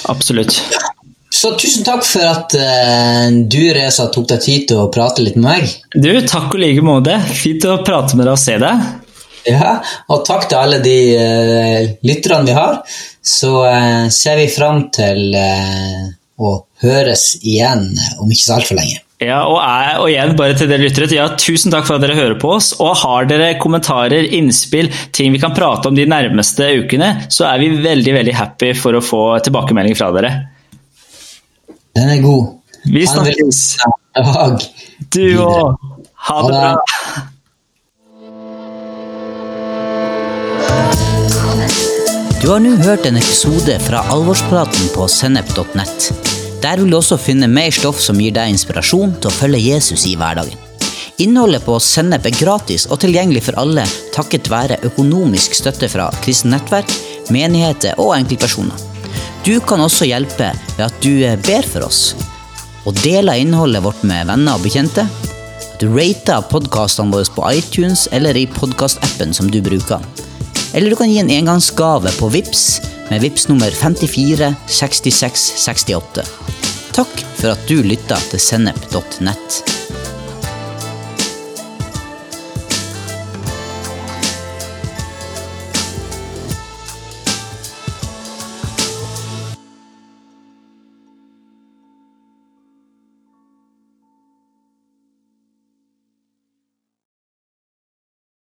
Absolutt. 0.07 0.61
Ja. 0.71 0.98
Så 1.29 1.51
tusen 1.61 1.85
takk 1.85 2.01
for 2.07 2.25
at 2.25 2.55
uh, 2.57 3.27
du, 3.29 3.61
Reza, 3.75 4.07
tok 4.13 4.27
deg 4.31 4.41
tid 4.43 4.65
til 4.71 4.81
å 4.81 4.89
prate 4.93 5.23
litt 5.23 5.37
med 5.37 5.45
meg. 5.45 5.75
Du, 5.93 6.09
takk 6.25 6.55
og 6.55 6.61
like 6.61 6.85
måte. 6.85 7.19
Fint 7.37 7.67
å 7.69 7.79
prate 7.85 8.17
med 8.17 8.25
deg 8.25 8.33
og 8.33 8.41
se 8.41 8.57
deg. 8.61 8.87
Ja, 9.47 9.77
og 10.11 10.25
takk 10.27 10.49
til 10.49 10.59
alle 10.59 10.81
de 10.83 10.97
uh, 11.15 11.91
lytterne 12.05 12.49
vi 12.49 12.57
har. 12.57 12.81
Så 13.21 13.53
uh, 13.61 14.09
ser 14.13 14.41
vi 14.41 14.49
fram 14.51 14.87
til 14.95 15.37
å 16.39 16.55
høres 16.81 17.33
igjen 17.43 17.91
om 18.19 18.31
ikke 18.31 18.45
så 18.45 18.57
altfor 18.57 18.79
lenge. 18.79 19.03
Ja, 19.19 19.41
og, 19.43 19.57
jeg, 19.59 19.95
og, 19.99 20.05
igjen, 20.13 20.35
bare 20.39 20.55
til 20.55 20.69
dere 20.71 20.85
lyttere, 20.85 21.09
ja, 21.11 21.25
Tusen 21.35 21.73
takk 21.73 21.83
for 21.83 21.99
at 21.99 22.05
dere 22.05 22.15
hører 22.15 22.37
på 22.39 22.53
oss. 22.55 22.71
Og 22.79 22.93
har 23.01 23.27
dere 23.27 23.57
kommentarer, 23.59 24.29
innspill, 24.37 24.87
ting 25.15 25.35
vi 25.35 25.41
kan 25.43 25.55
prate 25.55 25.91
om 25.91 25.97
de 25.97 26.07
nærmeste 26.07 26.71
ukene, 26.79 27.11
så 27.27 27.49
er 27.51 27.59
vi 27.59 27.73
veldig 27.83 28.15
veldig 28.15 28.37
happy 28.39 28.71
for 28.79 28.95
å 28.95 29.03
få 29.03 29.23
tilbakemelding 29.43 29.99
fra 29.99 30.13
dere. 30.15 30.31
Den 31.95 32.09
er 32.09 32.21
god. 32.21 32.45
Vi 32.85 33.07
snakkes. 33.07 33.77
Du 35.15 35.25
òg. 35.43 35.75
Ha 36.29 36.37
det 36.45 36.53
bra. 36.53 36.71
Du 42.39 42.47
har 42.53 42.61
nå 42.63 42.71
hørt 42.81 43.05
en 43.05 43.19
episode 43.19 43.75
fra 43.83 44.03
Alvorspraten 44.13 44.89
på 44.95 45.07
sennep.nett. 45.11 46.09
Der 46.63 46.79
vil 46.79 46.91
du 46.91 46.97
også 46.99 47.17
finne 47.19 47.47
mer 47.51 47.71
stoff 47.75 47.99
som 48.03 48.19
gir 48.19 48.33
deg 48.35 48.53
inspirasjon 48.53 49.15
til 49.19 49.31
å 49.31 49.35
følge 49.35 49.61
Jesus 49.63 50.05
i 50.07 50.15
hverdagen. 50.19 50.57
Innholdet 51.19 51.65
på 51.65 51.75
Sennep 51.83 52.29
er 52.29 52.35
gratis 52.39 52.85
og 52.87 53.01
tilgjengelig 53.03 53.43
for 53.49 53.59
alle 53.59 53.83
takket 54.15 54.47
være 54.51 54.79
økonomisk 54.87 55.57
støtte 55.57 55.91
fra 55.91 56.07
kristent 56.23 56.55
nettverk, 56.55 56.93
menigheter 57.35 57.99
og 57.99 58.15
enkeltpersoner. 58.15 58.88
Du 59.49 59.55
kan 59.65 59.81
også 59.81 60.05
hjelpe 60.05 60.51
ved 60.77 60.83
at 60.85 60.97
du 61.01 61.23
eh, 61.25 61.39
ber 61.41 61.65
for 61.65 61.87
oss, 61.87 62.11
og 62.85 62.93
deler 63.01 63.39
innholdet 63.41 63.81
vårt 63.81 64.03
med 64.05 64.27
venner 64.29 64.59
og 64.59 64.61
bekjente. 64.61 65.07
At 65.09 65.81
du 65.81 65.87
rater 65.95 66.45
podkastene 66.51 67.09
våre 67.15 67.25
på 67.33 67.47
iTunes 67.57 68.05
eller 68.13 68.37
i 68.37 68.45
podkastappen 68.45 69.33
som 69.33 69.49
du 69.49 69.57
bruker. 69.65 70.05
Eller 70.77 70.93
du 70.93 70.99
kan 70.99 71.09
gi 71.09 71.17
en 71.23 71.33
engangsgave 71.33 72.13
på 72.19 72.29
VIPS 72.29 72.67
med 73.09 73.25
VIPS 73.25 73.49
nummer 73.49 73.73
54 73.73 74.53
66 74.69 75.49
68. 75.65 76.29
Takk 76.93 77.27
for 77.39 77.55
at 77.55 77.65
du 77.65 77.79
lytta 77.81 78.21
til 78.29 78.45
sennep.nett. 78.51 79.78